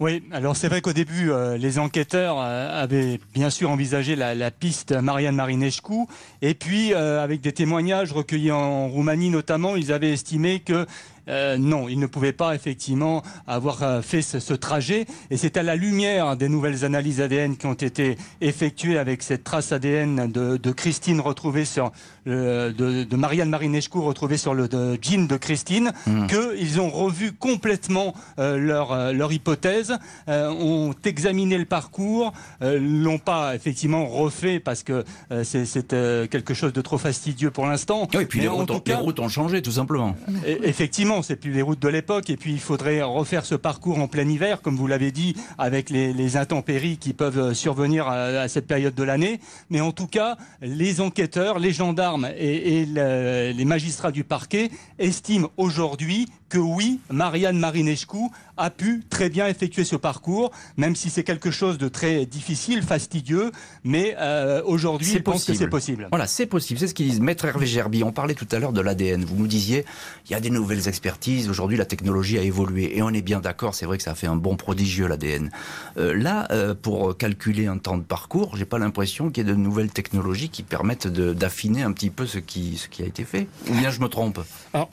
[0.03, 4.51] Oui, alors c'est vrai qu'au début, euh, les enquêteurs euh, avaient bien sûr envisagé la,
[4.51, 6.07] piste Marianne Marinescu,
[6.41, 10.85] et puis euh, avec des témoignages recueillis en Roumanie notamment, ils avaient estimé que
[11.29, 15.05] euh, non, il ne pouvait pas effectivement avoir euh, fait ce, ce, trajet.
[15.29, 19.43] Et c'est à la lumière des nouvelles analyses ADN qui ont été effectuées avec cette
[19.43, 21.91] trace ADN de, de Christine retrouvée sur
[22.25, 26.27] le, de, de, Marianne Marinescu retrouvée sur le de jean de Christine, mmh.
[26.27, 29.97] qu'ils ont revu complètement euh, leur, leur hypothèse,
[30.29, 35.03] euh, ont examiné le parcours, l'ont pas effectivement refait parce que
[35.43, 35.87] c'est
[36.29, 38.07] quelque chose de trop fastidieux pour l'instant.
[38.13, 40.15] Oui, et puis les routes, ont, cas, les routes ont changé tout simplement.
[40.45, 42.29] Effectivement c'est plus les routes de l'époque.
[42.29, 45.89] Et puis, il faudrait refaire ce parcours en plein hiver, comme vous l'avez dit, avec
[45.89, 49.39] les, intempéries qui peuvent survenir à, cette période de l'année.
[49.69, 54.71] Mais en tout cas, les enquêteurs, les gendarmes et, et le, les magistrats du parquet
[54.97, 61.09] estiment aujourd'hui que oui, Marianne Marinescu a pu très bien effectuer ce parcours, même si
[61.09, 63.51] c'est quelque chose de très difficile, fastidieux,
[63.83, 66.07] mais euh, aujourd'hui, je pense que c'est possible.
[66.11, 67.21] Voilà, c'est possible, c'est ce qu'ils disent.
[67.21, 69.25] Maître Hervé Gerbi, on parlait tout à l'heure de l'ADN.
[69.25, 69.83] Vous nous disiez,
[70.27, 73.39] il y a des nouvelles expertises, aujourd'hui la technologie a évolué, et on est bien
[73.39, 75.49] d'accord, c'est vrai que ça a fait un bon prodigieux l'ADN.
[75.97, 79.51] Euh, là, euh, pour calculer un temps de parcours, j'ai pas l'impression qu'il y ait
[79.51, 83.23] de nouvelles technologies qui permettent d'affiner un petit peu ce qui, ce qui a été
[83.23, 83.47] fait.
[83.71, 84.39] Ou bien je me trompe?
[84.75, 84.91] Alors,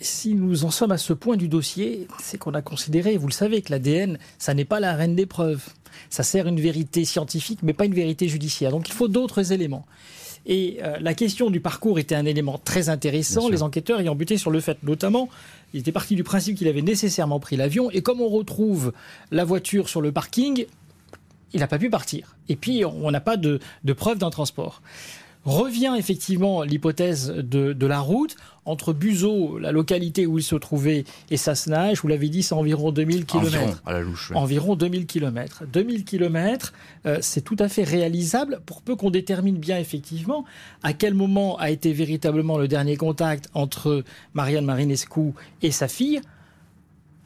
[0.00, 3.32] si nous en sommes à ce point du dossier, c'est qu'on a considéré, vous le
[3.32, 5.64] savez, que l'ADN, ça n'est pas la reine des preuves.
[6.10, 8.70] Ça sert une vérité scientifique, mais pas une vérité judiciaire.
[8.70, 9.86] Donc il faut d'autres éléments.
[10.46, 14.36] Et euh, la question du parcours était un élément très intéressant, les enquêteurs ayant buté
[14.36, 15.28] sur le fait, notamment,
[15.74, 18.92] ils étaient partis du principe qu'il avait nécessairement pris l'avion, et comme on retrouve
[19.32, 20.66] la voiture sur le parking,
[21.52, 22.36] il n'a pas pu partir.
[22.48, 24.82] Et puis, on n'a pas de, de preuve d'un transport
[25.46, 31.04] revient effectivement l'hypothèse de, de, la route entre Buzeau, la localité où il se trouvait,
[31.30, 33.46] et Sassenage, vous l'avez dit, c'est environ 2000 km.
[33.46, 34.36] Environ, à la louche, oui.
[34.36, 35.62] environ 2000 km.
[35.72, 36.72] 2000 km,
[37.06, 40.44] euh, c'est tout à fait réalisable pour peu qu'on détermine bien effectivement
[40.82, 44.02] à quel moment a été véritablement le dernier contact entre
[44.34, 45.32] Marianne Marinescu
[45.62, 46.20] et sa fille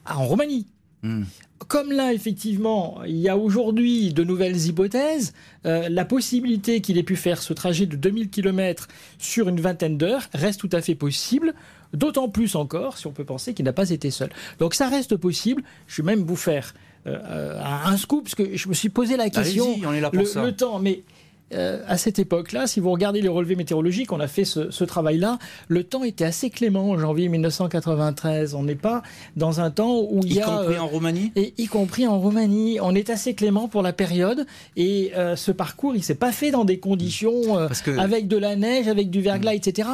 [0.06, 0.66] en Roumanie.
[1.02, 1.24] Mmh
[1.68, 5.32] comme là, effectivement, il y a aujourd'hui de nouvelles hypothèses,
[5.66, 9.98] euh, la possibilité qu'il ait pu faire ce trajet de 2000 km sur une vingtaine
[9.98, 11.54] d'heures reste tout à fait possible,
[11.92, 14.30] d'autant plus encore si on peut penser qu'il n'a pas été seul.
[14.58, 15.62] Donc ça reste possible.
[15.86, 16.74] Je vais même vous faire
[17.06, 20.20] euh, un scoop, parce que je me suis posé la question, on est là pour
[20.20, 20.44] le, ça.
[20.44, 21.02] le temps, mais
[21.52, 24.84] euh, à cette époque-là, si vous regardez les relevés météorologiques, on a fait ce, ce
[24.84, 28.54] travail-là, le temps était assez clément en janvier 1993.
[28.54, 29.02] On n'est pas
[29.36, 30.44] dans un temps où il y, y a...
[30.44, 31.32] Y compris en Roumanie?
[31.36, 32.78] et Y compris en Roumanie.
[32.80, 34.46] On est assez clément pour la période.
[34.76, 37.98] Et euh, ce parcours, il s'est pas fait dans des conditions euh, que...
[37.98, 39.56] avec de la neige, avec du verglas, mmh.
[39.56, 39.88] etc.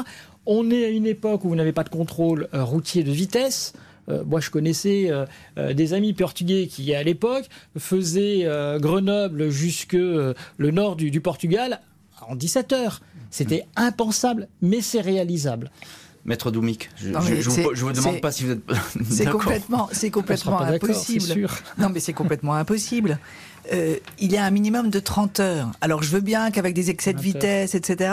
[0.47, 3.73] On est à une époque où vous n'avez pas de contrôle euh, routier de vitesse.
[4.09, 5.27] Euh, moi, je connaissais euh,
[5.59, 11.11] euh, des amis portugais qui, à l'époque, faisaient euh, Grenoble jusque euh, le nord du,
[11.11, 11.81] du, Portugal
[12.29, 13.01] en 17 heures.
[13.31, 13.81] C'était mmh.
[13.81, 15.71] impensable, mais c'est réalisable.
[16.27, 18.61] Maître Doumik, je ne vous, vous, demande pas si vous êtes
[19.09, 21.49] C'est complètement, c'est complètement impossible.
[21.79, 23.21] Non, mais c'est complètement impossible.
[23.73, 25.71] Euh, il y a un minimum de 30 heures.
[25.81, 28.11] Alors je veux bien qu'avec des excès de vitesse, etc.,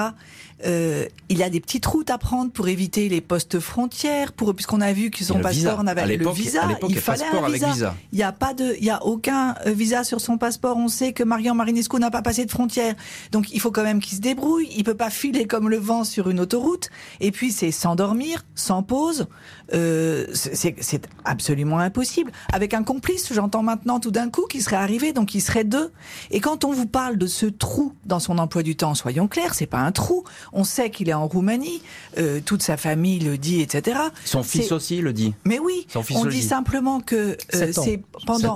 [0.66, 4.54] euh, il y a des petites routes à prendre pour éviter les postes frontières, pour
[4.56, 7.68] puisqu'on a vu que son passeport n'avait le visa, il fallait un visa.
[7.72, 7.96] visa.
[8.12, 10.78] Il n'y a pas de, il y a aucun euh, visa sur son passeport.
[10.78, 12.96] On sait que Marian Marinescu n'a pas passé de frontières,
[13.32, 14.70] donc il faut quand même qu'il se débrouille.
[14.76, 16.90] Il peut pas filer comme le vent sur une autoroute.
[17.20, 19.28] Et puis c'est sans dormir, sans pause.
[19.74, 22.32] Euh, c'est absolument impossible.
[22.52, 25.92] Avec un complice, j'entends maintenant tout d'un coup qui serait arrivé, donc il serait deux.
[26.32, 29.54] Et quand on vous parle de ce trou dans son emploi du temps, soyons clairs,
[29.54, 30.24] c'est pas un trou.
[30.52, 31.82] On sait qu'il est en Roumanie,
[32.18, 34.00] euh, toute sa famille le dit, etc.
[34.26, 35.34] Son fils aussi le dit.
[35.46, 38.56] Mais oui, on dit simplement que euh, c'est pendant,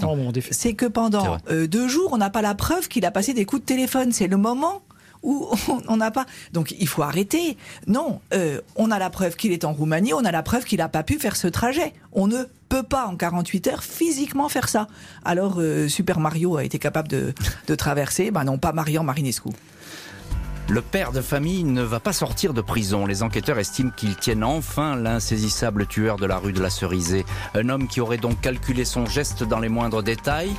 [0.52, 3.46] c'est que pendant euh, deux jours, on n'a pas la preuve qu'il a passé des
[3.46, 4.12] coups de téléphone.
[4.12, 4.82] C'est le moment
[5.88, 6.26] on n'a pas.
[6.54, 7.58] Donc il faut arrêter.
[7.88, 10.80] Non, euh, on a la preuve qu'il est en Roumanie, on a la preuve qu'il
[10.80, 11.94] n'a pas pu faire ce trajet.
[12.14, 14.88] On ne peut pas en 48 heures physiquement faire ça.
[15.24, 17.34] Alors euh, Super Mario a été capable de,
[17.68, 19.50] de traverser, ben non pas Marian Marinescu.
[20.70, 23.06] Le père de famille ne va pas sortir de prison.
[23.06, 27.26] Les enquêteurs estiment qu'ils tiennent enfin l'insaisissable tueur de la rue de la Cerisée.
[27.56, 30.52] Un homme qui aurait donc calculé son geste dans les moindres détails.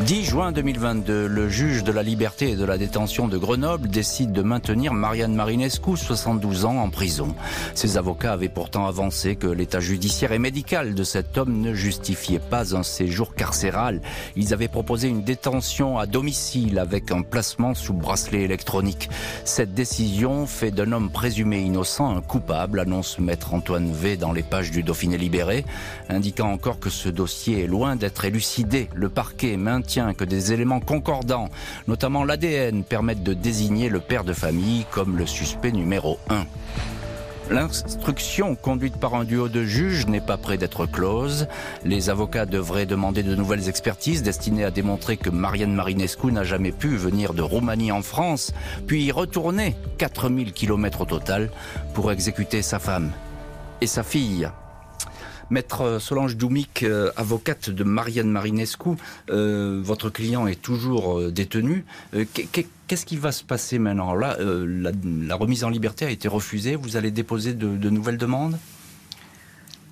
[0.00, 4.32] 10 juin 2022, le juge de la liberté et de la détention de Grenoble décide
[4.32, 7.34] de maintenir Marianne Marinescu, 72 ans, en prison.
[7.74, 12.40] Ses avocats avaient pourtant avancé que l'état judiciaire et médical de cet homme ne justifiait
[12.40, 14.00] pas un séjour carcéral.
[14.34, 19.08] Ils avaient proposé une détention à domicile avec un placement sous bracelet électronique.
[19.44, 24.42] Cette décision fait d'un homme présumé innocent un coupable, annonce maître Antoine V dans les
[24.42, 25.64] pages du Dauphiné libéré,
[26.08, 28.88] indiquant encore que ce dossier est loin d'être élucidé.
[28.94, 31.48] Le parquet maintient que des éléments concordants,
[31.88, 36.44] notamment l'ADN, permettent de désigner le père de famille comme le suspect numéro 1.
[37.50, 41.48] L'instruction conduite par un duo de juges n'est pas près d'être close.
[41.84, 46.72] Les avocats devraient demander de nouvelles expertises destinées à démontrer que Marianne Marinescu n'a jamais
[46.72, 48.52] pu venir de Roumanie en France,
[48.86, 51.50] puis y retourner 4000 km au total
[51.94, 53.12] pour exécuter sa femme
[53.80, 54.48] et sa fille.
[55.52, 58.92] Maître Solange Doumic, euh, avocate de Marianne Marinescu,
[59.28, 61.84] euh, votre client est toujours euh, détenu.
[62.32, 64.14] Qu'est-ce qui va se passer maintenant?
[64.14, 66.74] Là, la, remise en liberté a été refusée.
[66.74, 68.58] Vous allez déposer de, nouvelles demandes?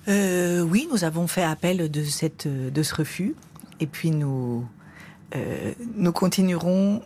[0.07, 3.35] Oui, nous avons fait appel de, cette, de ce refus.
[3.79, 4.65] Et puis nous,
[5.95, 7.03] nous continuerons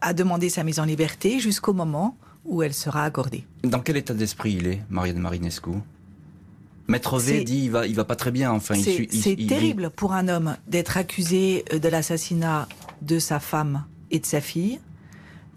[0.00, 3.44] à demander sa mise en liberté jusqu'au moment où elle sera accordée.
[3.64, 5.72] Dans quel état d'esprit il est, Marianne Marinescu?
[6.88, 8.52] Maître V dit il va, il va pas très bien.
[8.52, 12.68] Enfin, c'est terrible pour un homme d'être accusé euh, de l'assassinat
[13.02, 14.80] de sa femme et de sa fille.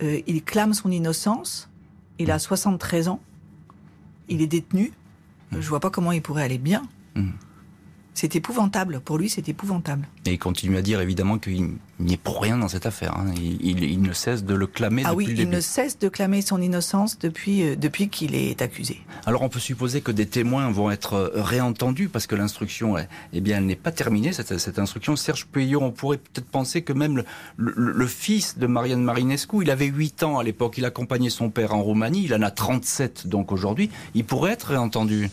[0.04, 1.70] Euh, il clame son innocence.
[2.20, 3.20] Il a 73 ans.
[4.30, 4.94] Il est détenu.
[5.52, 6.84] Je vois pas comment il pourrait aller bien.
[7.16, 7.30] Mmh.
[8.16, 9.02] C'est épouvantable.
[9.02, 10.08] Pour lui, c'est épouvantable.
[10.26, 13.14] Et il continue à dire évidemment qu'il n'y est pour rien dans cette affaire.
[13.18, 13.34] Hein.
[13.38, 16.62] Il, ne cesse de le clamer ah depuis oui, il ne cesse de clamer son
[16.62, 19.02] innocence depuis, euh, depuis qu'il est accusé.
[19.26, 22.96] Alors on peut supposer que des témoins vont être euh, réentendus parce que l'instruction,
[23.34, 25.18] eh bien, elle n'est pas terminée, cette, cette instruction.
[25.18, 27.18] Serge Puyot, on pourrait peut-être penser que même
[27.58, 31.50] le, le, fils de Marianne Marinescu, il avait 8 ans à l'époque, il accompagnait son
[31.50, 35.30] père en Roumanie, il en a 37 donc aujourd'hui, il pourrait être réentendu.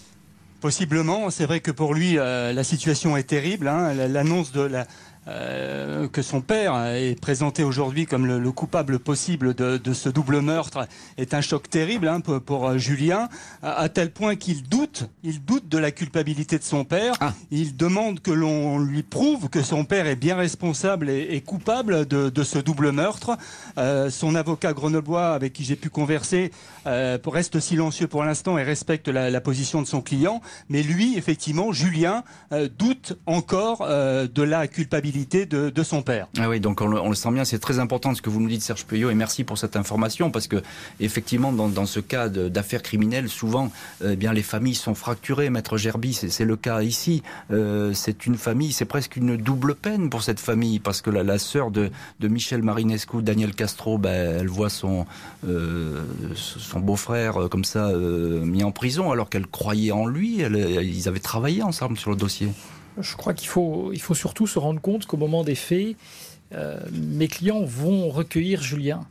[0.62, 3.66] Possiblement, c'est vrai que pour lui, euh, la situation est terrible.
[3.66, 3.94] Hein.
[3.94, 4.86] L'annonce de la,
[5.28, 10.40] euh, que son père est présenté aujourd'hui comme le, coupable possible de, de, ce double
[10.40, 13.28] meurtre est un choc terrible hein, pour, pour, euh, Julien,
[13.62, 17.14] à, tel point qu'il doute, il doute de la culpabilité de son père.
[17.20, 17.34] Ah.
[17.50, 22.06] Il demande que l'on lui prouve que son père est bien responsable et, et coupable
[22.06, 23.38] de, de, ce double meurtre.
[23.78, 26.50] Euh, son avocat grenoblois, avec qui j'ai pu converser,
[26.86, 30.42] euh, reste silencieux pour l'instant et respecte la, la, position de son client.
[30.68, 32.24] Mais lui, effectivement, Julien,
[32.78, 36.28] doute encore de la culpabilité de, son père.
[36.38, 38.62] Ah oui, donc on le, sent bien, c'est très important ce que vous nous dites,
[38.62, 40.62] Serge Puyot, et merci pour cette information, parce que
[41.00, 43.70] effectivement, dans, ce cas d'affaires criminelles, souvent,
[44.04, 45.50] eh bien, les familles sont fracturées.
[45.50, 47.22] Maître Gerby, c'est le cas ici.
[47.50, 51.22] Euh, c'est une famille, c'est presque une double peine pour cette famille, parce que la,
[51.22, 51.90] la sœur de,
[52.20, 55.06] Michel Marinescu, Daniel Castro, ben, elle voit son,
[55.46, 56.02] euh,
[56.76, 60.38] beau-frère euh, comme ça mis en prison, alors qu'elle croyait en lui.
[60.38, 62.48] ils avaient travaillé ensemble sur le dossier.
[63.01, 65.97] Je crois qu'il faut, il faut surtout se rendre compte qu'au moment des faits,
[66.55, 69.07] euh, mes clients vont recueillir Julien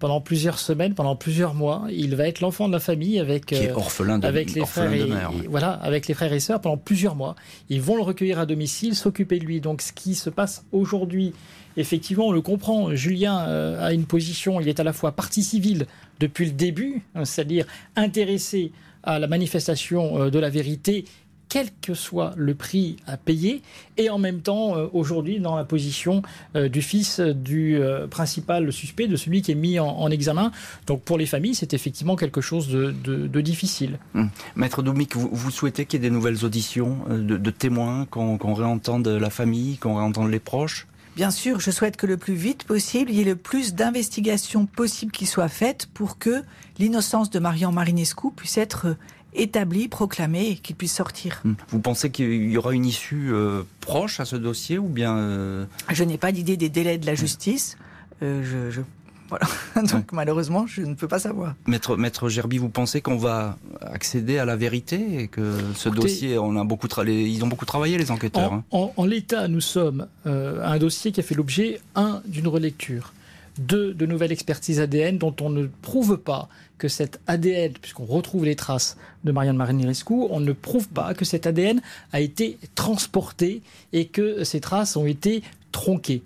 [0.00, 1.86] pendant plusieurs semaines, pendant plusieurs mois.
[1.92, 5.04] Il va être l'enfant de la famille avec, euh, orphelin de, avec les frères et,
[5.04, 7.36] mère, voilà, avec les frères et sœurs pendant plusieurs mois.
[7.68, 9.60] Ils vont le recueillir à domicile, s'occuper de lui.
[9.60, 11.32] Donc, ce qui se passe aujourd'hui,
[11.76, 12.92] effectivement, on le comprend.
[12.96, 15.86] Julien euh, a une position, il est à la fois partie civile
[16.18, 18.72] depuis le début, hein, c'est-à-dire intéressé
[19.04, 21.04] à la manifestation de la vérité
[21.52, 23.60] quel que soit le prix à payer,
[23.98, 26.22] et en même temps, euh, aujourd'hui, dans la position
[26.56, 30.50] euh, du fils du euh, principal suspect, de celui qui est mis en, examen.
[30.86, 33.98] Donc pour les familles, c'est effectivement quelque chose de, difficile.
[34.14, 34.30] Hum.
[34.56, 39.28] Maître Doumik, vous, souhaitez qu'il y ait des nouvelles auditions de, témoins, qu'on réentende la
[39.28, 40.86] famille, qu'on réentende les proches?
[41.16, 44.64] Bien sûr, je souhaite que le plus vite possible, il y ait le plus d'investigations
[44.64, 46.42] possibles qui soient faites pour que
[46.78, 48.96] l'innocence de Marian Marinescu puisse être
[49.34, 51.40] établi, proclamé et qu'il puisse sortir.
[51.44, 51.54] Hmm.
[51.68, 55.64] Vous pensez qu'il y aura une issue euh, proche à ce dossier ou bien euh,
[55.90, 57.76] Je n'ai pas d'idée des délais de la justice.
[58.22, 58.80] Euh, je,
[59.28, 59.46] Voilà.
[59.92, 61.54] Donc malheureusement, je ne peux pas savoir.
[61.66, 66.38] Maître, Maître Gerby, vous pensez qu'on va accéder à la vérité et que ce dossier,
[66.38, 68.52] on a beaucoup ils ont beaucoup travaillé les enquêteurs.
[68.70, 73.12] En, hein en l'état, nous sommes un dossier qui a fait l'objet un d'une relecture
[73.58, 76.48] de nouvelles expertises ADN dont on ne prouve pas
[76.78, 81.24] que cet ADN, puisqu'on retrouve les traces de Marianne Marinescu, on ne prouve pas que
[81.24, 81.80] cet ADN
[82.12, 86.22] a été transporté et que ces traces ont été tronquées.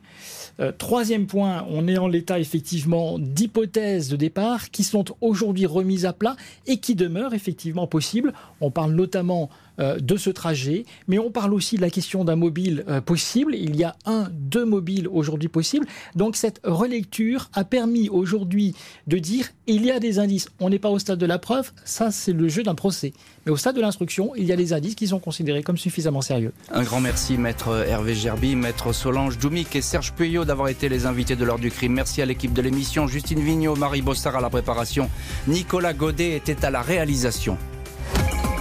[0.58, 6.06] Euh, troisième point, on est en l'état effectivement d'hypothèses de départ qui sont aujourd'hui remises
[6.06, 8.32] à plat et qui demeurent effectivement possibles.
[8.60, 12.36] On parle notamment euh, de ce trajet, mais on parle aussi de la question d'un
[12.36, 13.54] mobile euh, possible.
[13.54, 15.86] Il y a un, deux mobiles aujourd'hui possibles.
[16.14, 18.74] Donc cette relecture a permis aujourd'hui
[19.06, 20.48] de dire il y a des indices.
[20.60, 23.12] On n'est pas au stade de la preuve, ça c'est le jeu d'un procès.
[23.44, 26.20] Mais au stade de l'instruction, il y a des indices qui sont considérés comme suffisamment
[26.20, 26.52] sérieux.
[26.72, 31.06] Un grand merci, maître Hervé Gerby, maître Solange Djoumik et Serge Puyot d'avoir été les
[31.06, 31.92] invités de l'heure du crime.
[31.92, 35.10] Merci à l'équipe de l'émission, Justine Vignot, Marie Bossard à la préparation,
[35.46, 37.58] Nicolas Godet était à la réalisation.